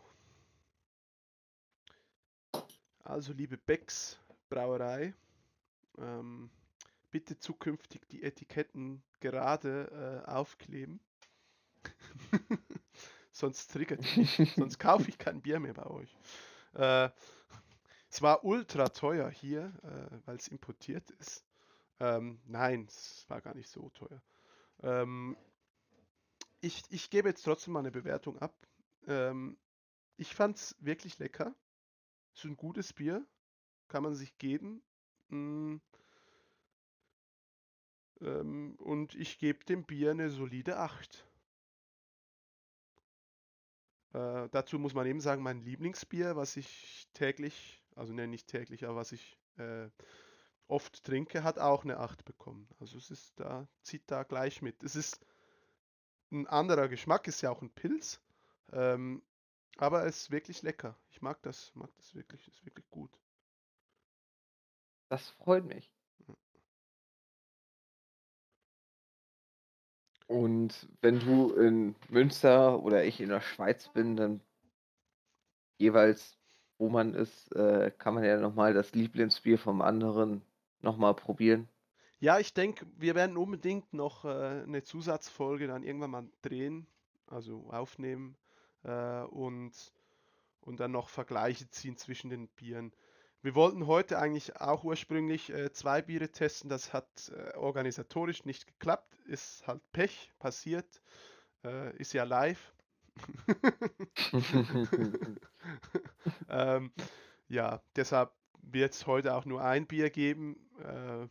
[3.05, 4.19] Also, liebe Becks
[4.51, 5.15] Brauerei,
[5.99, 6.51] ähm,
[7.19, 11.01] bitte zukünftig die Etiketten gerade äh, aufkleben.
[13.33, 16.17] sonst triggert mich, sonst kaufe ich kein Bier mehr bei euch.
[16.75, 17.11] Äh,
[18.09, 21.45] es war ultra teuer hier, äh, weil es importiert ist.
[21.99, 24.23] Ähm, nein, es war gar nicht so teuer.
[24.85, 25.37] Ähm,
[26.61, 28.55] ich, ich gebe jetzt trotzdem mal eine Bewertung ab.
[29.09, 29.59] Ähm,
[30.17, 31.53] ich fand es wirklich lecker.
[32.33, 33.27] Es ist ein gutes Bier.
[33.89, 34.83] Kann man sich geben.
[35.31, 35.79] Mm.
[38.21, 41.25] Ähm, und ich gebe dem Bier eine solide 8.
[44.15, 48.85] Äh, dazu muss man eben sagen, mein Lieblingsbier, was ich täglich, also ne, nicht täglich,
[48.87, 49.89] aber was ich äh,
[50.67, 52.69] oft trinke, hat auch eine 8 bekommen.
[52.81, 54.83] Also es ist da, zieht da gleich mit.
[54.83, 55.25] Es ist
[56.31, 58.21] ein anderer Geschmack, ist ja auch ein Pilz.
[58.73, 59.23] Ähm,
[59.77, 60.99] aber es ist wirklich lecker.
[61.11, 63.11] Ich mag das, mag das wirklich, ist wirklich gut.
[65.09, 65.91] Das freut mich.
[70.29, 74.41] Und wenn du in Münster oder ich in der Schweiz bin, dann
[75.79, 76.39] jeweils,
[76.77, 80.43] wo man ist, äh, kann man ja nochmal das Lieblingsbier vom anderen
[80.83, 81.67] nochmal probieren.
[82.21, 86.87] Ja, ich denke, wir werden unbedingt noch äh, eine Zusatzfolge dann irgendwann mal drehen,
[87.27, 88.37] also aufnehmen
[88.83, 89.73] äh, und,
[90.61, 92.93] und dann noch Vergleiche ziehen zwischen den Bieren.
[93.43, 98.67] Wir wollten heute eigentlich auch ursprünglich äh, zwei Biere testen, das hat äh, organisatorisch nicht
[98.67, 101.01] geklappt, ist halt Pech, passiert,
[101.65, 102.73] äh, ist ja live.
[106.49, 106.93] ähm,
[107.49, 108.33] ja, deshalb
[108.63, 110.57] wird es heute auch nur ein Bier geben.
[110.81, 111.29] Äh,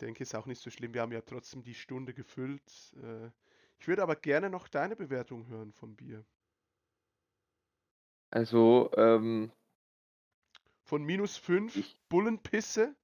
[0.00, 0.94] denke, ist auch nicht so schlimm.
[0.94, 2.94] Wir haben ja trotzdem die Stunde gefüllt.
[3.02, 3.30] Äh,
[3.78, 6.24] ich würde aber gerne noch deine Bewertung hören vom Bier.
[8.30, 9.52] Also, ähm,
[10.84, 12.94] von minus 5 Bullenpisse,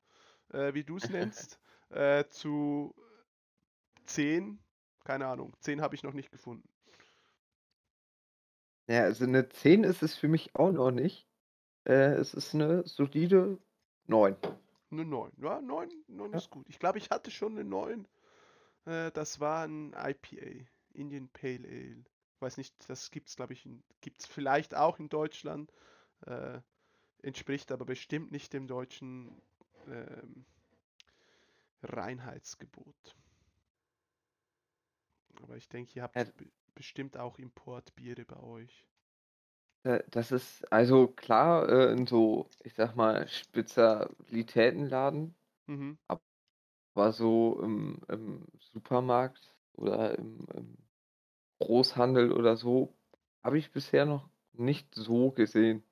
[0.52, 1.58] äh, wie du es nennst,
[1.90, 2.94] äh, zu
[4.04, 4.58] 10,
[5.04, 6.68] keine Ahnung, 10 habe ich noch nicht gefunden.
[8.86, 11.26] Ja, also eine 10 ist es für mich auch noch nicht.
[11.84, 13.58] Äh, es ist eine solide
[14.06, 14.36] 9.
[14.90, 15.32] Eine 9.
[15.38, 16.38] Ja, 9, 9 ja.
[16.38, 16.68] ist gut.
[16.68, 18.06] Ich glaube, ich hatte schon eine 9.
[18.86, 22.04] Äh, das war ein IPA, Indian Pale Ale.
[22.34, 23.68] Ich weiß nicht, das gibt es, glaube ich,
[24.00, 25.72] gibt es vielleicht auch in Deutschland.
[27.22, 29.30] Äh, entspricht aber bestimmt nicht dem deutschen
[29.86, 30.44] ähm,
[31.82, 33.16] Reinheitsgebot.
[35.42, 36.24] Aber ich denke, ihr habt ja.
[36.74, 38.86] bestimmt auch Importbiere bei euch.
[39.84, 45.34] Äh, das ist also klar äh, in so, ich sag mal, Spezialitätenladen,
[45.66, 45.98] mhm.
[46.06, 50.76] aber so im, im Supermarkt oder im, im,
[51.62, 52.96] Großhandel oder so
[53.42, 55.84] habe ich bisher noch nicht so gesehen.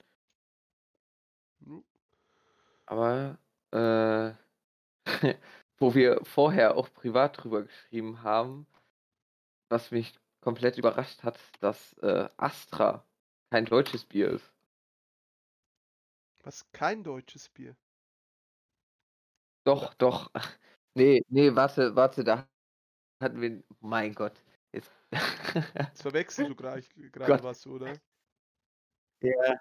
[2.89, 3.39] Aber
[3.71, 4.33] äh,
[5.79, 8.67] wo wir vorher auch privat drüber geschrieben haben,
[9.71, 13.05] was mich komplett überrascht hat, dass äh, Astra
[13.51, 14.55] kein deutsches Bier ist.
[16.43, 17.77] Was kein deutsches Bier?
[19.65, 20.33] Doch, doch.
[20.95, 22.49] Nee, nee, warte, warte, da
[23.23, 23.63] hatten wir.
[23.79, 24.43] Mein Gott.
[24.73, 26.57] Jetzt, Jetzt verwechselst du
[27.13, 27.95] gerade was, oder?
[29.23, 29.61] Ja.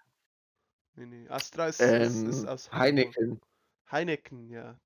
[0.97, 1.29] Nee, nee.
[1.29, 3.39] Astra ist, ähm, ist, ist aus Heineken.
[3.91, 4.79] Heineken, ja.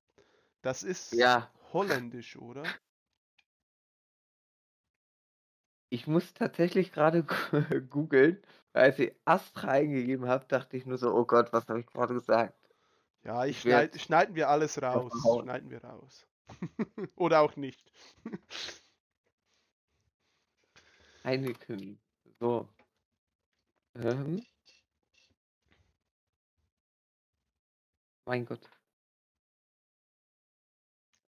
[0.60, 1.50] Das ist ja.
[1.72, 2.62] holländisch, oder?
[5.88, 7.24] Ich muss tatsächlich gerade
[7.90, 8.42] googeln,
[8.74, 12.12] als ich Astra eingegeben habe, dachte ich nur so, oh Gott, was habe ich gerade
[12.12, 12.58] gesagt?
[13.24, 15.12] Ja, ich, ich schneid, schneiden wir alles raus.
[15.42, 16.26] Schneiden wir raus.
[17.16, 17.90] oder auch nicht.
[21.24, 21.98] Heineken.
[22.38, 22.68] So.
[23.94, 24.44] Ähm.
[28.24, 28.68] Mein Gott.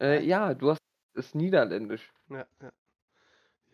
[0.01, 0.80] Äh, ja, du hast
[1.14, 2.12] ist niederländisch.
[2.28, 2.72] Ja, ja.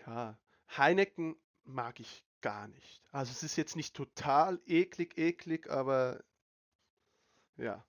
[0.06, 0.38] Ja,
[0.76, 3.02] Heineken mag ich gar nicht.
[3.12, 6.22] Also es ist jetzt nicht total eklig, eklig, aber
[7.56, 7.84] ja.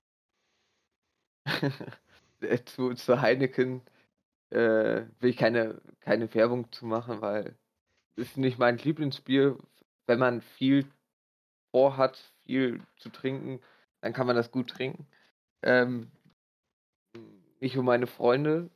[2.42, 3.84] Äh, zu, zu Heineken
[4.50, 7.56] äh, will ich keine, keine Werbung zu machen, weil
[8.16, 9.60] es ist nicht mein Lieblingsbier.
[10.08, 10.92] Wenn man viel
[11.72, 13.62] vorhat, viel zu trinken,
[14.02, 15.08] dann kann man das gut trinken.
[15.64, 16.12] Ähm,
[17.60, 18.70] ich und meine Freunde,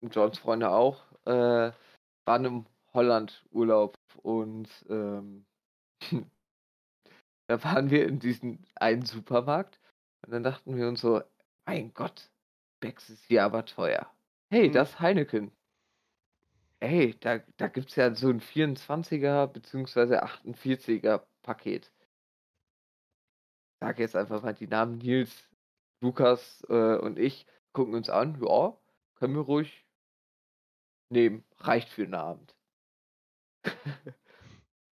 [0.00, 1.72] und Johns Freunde auch, äh,
[2.24, 5.44] waren im Holland Urlaub und ähm,
[7.46, 9.78] da waren wir in diesem einen Supermarkt
[10.24, 11.22] und dann dachten wir uns so,
[11.66, 12.30] mein Gott,
[12.80, 14.10] Becks ist hier aber teuer.
[14.50, 14.72] Hey, mhm.
[14.72, 15.52] das Heineken.
[16.80, 20.16] Hey, da, da gibt es ja so ein 24er bzw.
[20.16, 21.92] 48er Paket.
[23.74, 25.48] Ich sag jetzt einfach mal die Namen Nils,
[26.02, 28.76] Lukas äh, und ich gucken uns an, ja,
[29.14, 29.86] können wir ruhig
[31.10, 32.56] nehmen, reicht für den Abend.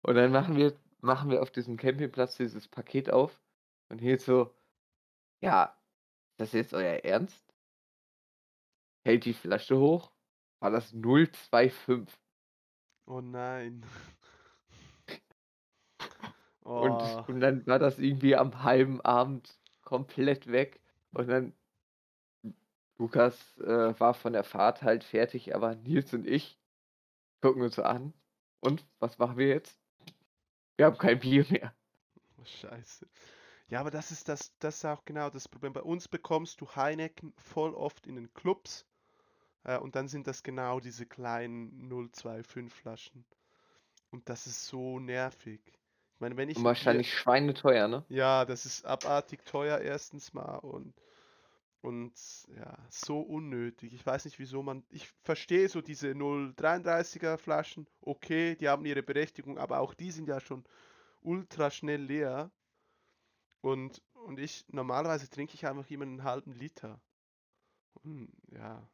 [0.03, 3.41] und dann machen wir, machen wir auf diesem Campingplatz dieses Paket auf
[3.89, 4.53] und hier so,
[5.41, 5.75] ja,
[6.37, 7.43] das ist jetzt euer Ernst?
[9.03, 10.11] Hält die Flasche hoch,
[10.59, 12.15] war das 025.
[13.07, 13.83] Oh nein.
[16.65, 16.81] Oh.
[16.81, 20.79] Und, und dann war das irgendwie am halben Abend komplett weg.
[21.11, 21.53] Und dann
[22.97, 26.59] Lukas äh, war von der Fahrt halt fertig, aber Nils und ich
[27.41, 28.13] gucken uns an.
[28.59, 29.79] Und was machen wir jetzt?
[30.75, 31.73] Wir haben kein Bier mehr.
[32.37, 33.07] Oh, scheiße.
[33.69, 35.73] Ja, aber das ist das, das ist auch genau das Problem.
[35.73, 38.85] Bei uns bekommst du Heineken voll oft in den Clubs
[39.63, 43.25] äh, und dann sind das genau diese kleinen 025 Flaschen.
[44.09, 45.61] Und das ist so nervig.
[46.19, 46.57] Ich meine, wenn ich.
[46.57, 48.03] Und wahrscheinlich hier, schweineteuer, ne?
[48.09, 50.93] Ja, das ist abartig teuer erstens mal und
[51.79, 52.11] und
[52.57, 53.93] ja, so unnötig.
[53.93, 54.83] Ich weiß nicht, wieso man.
[54.89, 57.87] Ich verstehe so diese 0,33er Flaschen.
[58.01, 60.65] Okay, die haben ihre Berechtigung, aber auch die sind ja schon
[61.21, 62.51] ultra schnell leer.
[63.61, 66.99] Und, und ich, normalerweise trinke ich einfach immer einen halben Liter.
[68.03, 68.85] Und ja.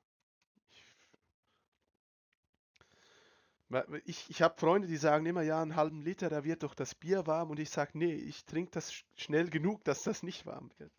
[4.06, 6.94] Ich, ich, habe Freunde, die sagen immer, ja, einen halben Liter, da wird doch das
[6.94, 7.50] Bier warm.
[7.50, 10.92] Und ich sage, nee, ich trinke das schnell genug, dass das nicht warm wird.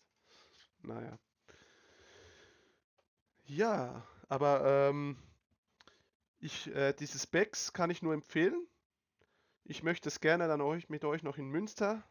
[0.82, 1.18] Naja.
[3.44, 5.16] Ja, aber ähm,
[6.38, 8.66] ich, äh, dieses Becks kann ich nur empfehlen.
[9.64, 12.04] Ich möchte es gerne dann euch, mit euch noch in Münster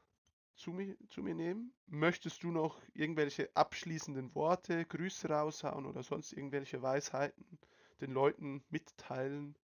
[0.56, 1.74] zu, mi, zu mir nehmen.
[1.88, 7.60] Möchtest du noch irgendwelche abschließenden Worte, Grüße raushauen oder sonst irgendwelche Weisheiten
[8.00, 9.58] den Leuten mitteilen?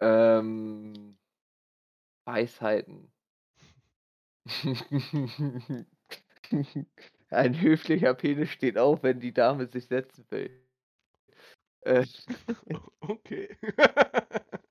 [0.00, 1.16] Ähm,
[2.24, 3.12] Weisheiten.
[7.30, 10.50] Ein höflicher Penis steht auf, wenn die Dame sich setzen will.
[11.82, 12.04] Äh.
[13.00, 13.56] Okay.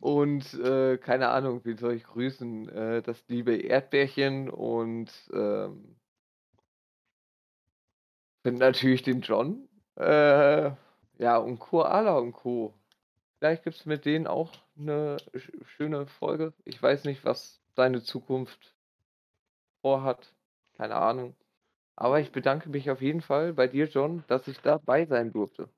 [0.00, 2.68] und äh, keine Ahnung, wie soll ich grüßen?
[2.68, 5.96] Äh, das liebe Erdbärchen und ähm,
[8.44, 9.68] natürlich den John.
[9.96, 10.70] Äh,
[11.18, 12.74] ja, und Koala und Co.
[13.38, 15.16] Vielleicht gibt es mit denen auch eine
[15.64, 16.52] schöne Folge.
[16.64, 18.74] Ich weiß nicht, was seine Zukunft
[19.80, 20.34] vorhat.
[20.74, 21.36] Keine Ahnung.
[21.94, 25.68] Aber ich bedanke mich auf jeden Fall bei dir, John, dass ich dabei sein durfte.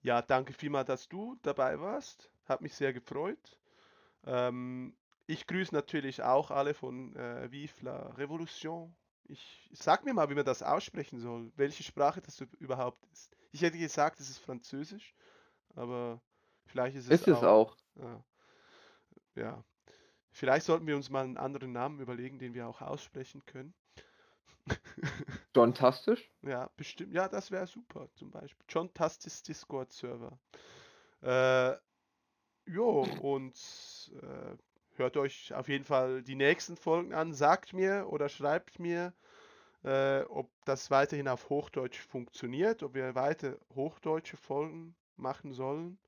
[0.00, 2.30] Ja, danke vielmals, dass du dabei warst.
[2.46, 3.58] Hat mich sehr gefreut.
[4.24, 4.96] Ähm,
[5.26, 8.94] ich grüße natürlich auch alle von äh, Vive la Revolution.
[9.24, 13.30] Ich sag mir mal, wie man das aussprechen soll, welche Sprache das überhaupt ist.
[13.52, 15.14] Ich hätte gesagt, es ist Französisch,
[15.74, 16.20] aber
[16.66, 17.36] vielleicht ist es ist auch.
[17.36, 17.76] Es auch.
[17.96, 18.24] Ja.
[19.36, 19.64] ja.
[20.32, 23.74] Vielleicht sollten wir uns mal einen anderen Namen überlegen, den wir auch aussprechen können.
[25.54, 26.30] John Tastisch?
[26.42, 27.12] Ja, bestimmt.
[27.12, 28.64] Ja, das wäre super, zum Beispiel.
[28.68, 30.38] John Tastisch Discord-Server.
[31.20, 31.76] Äh,
[32.70, 34.56] jo, und äh,
[34.96, 37.34] hört euch auf jeden Fall die nächsten Folgen an.
[37.34, 39.12] Sagt mir oder schreibt mir,
[39.84, 45.98] äh, ob das weiterhin auf Hochdeutsch funktioniert, ob wir weiter hochdeutsche Folgen machen sollen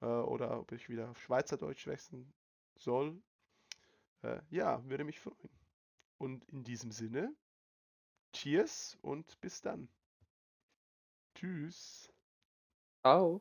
[0.00, 2.32] äh, oder ob ich wieder auf Schweizerdeutsch wechseln
[2.76, 3.20] soll.
[4.22, 5.50] Äh, ja, würde mich freuen.
[6.18, 7.32] Und in diesem Sinne,
[8.32, 9.88] Cheers und bis dann.
[11.34, 12.12] Tschüss.
[13.02, 13.40] Ciao.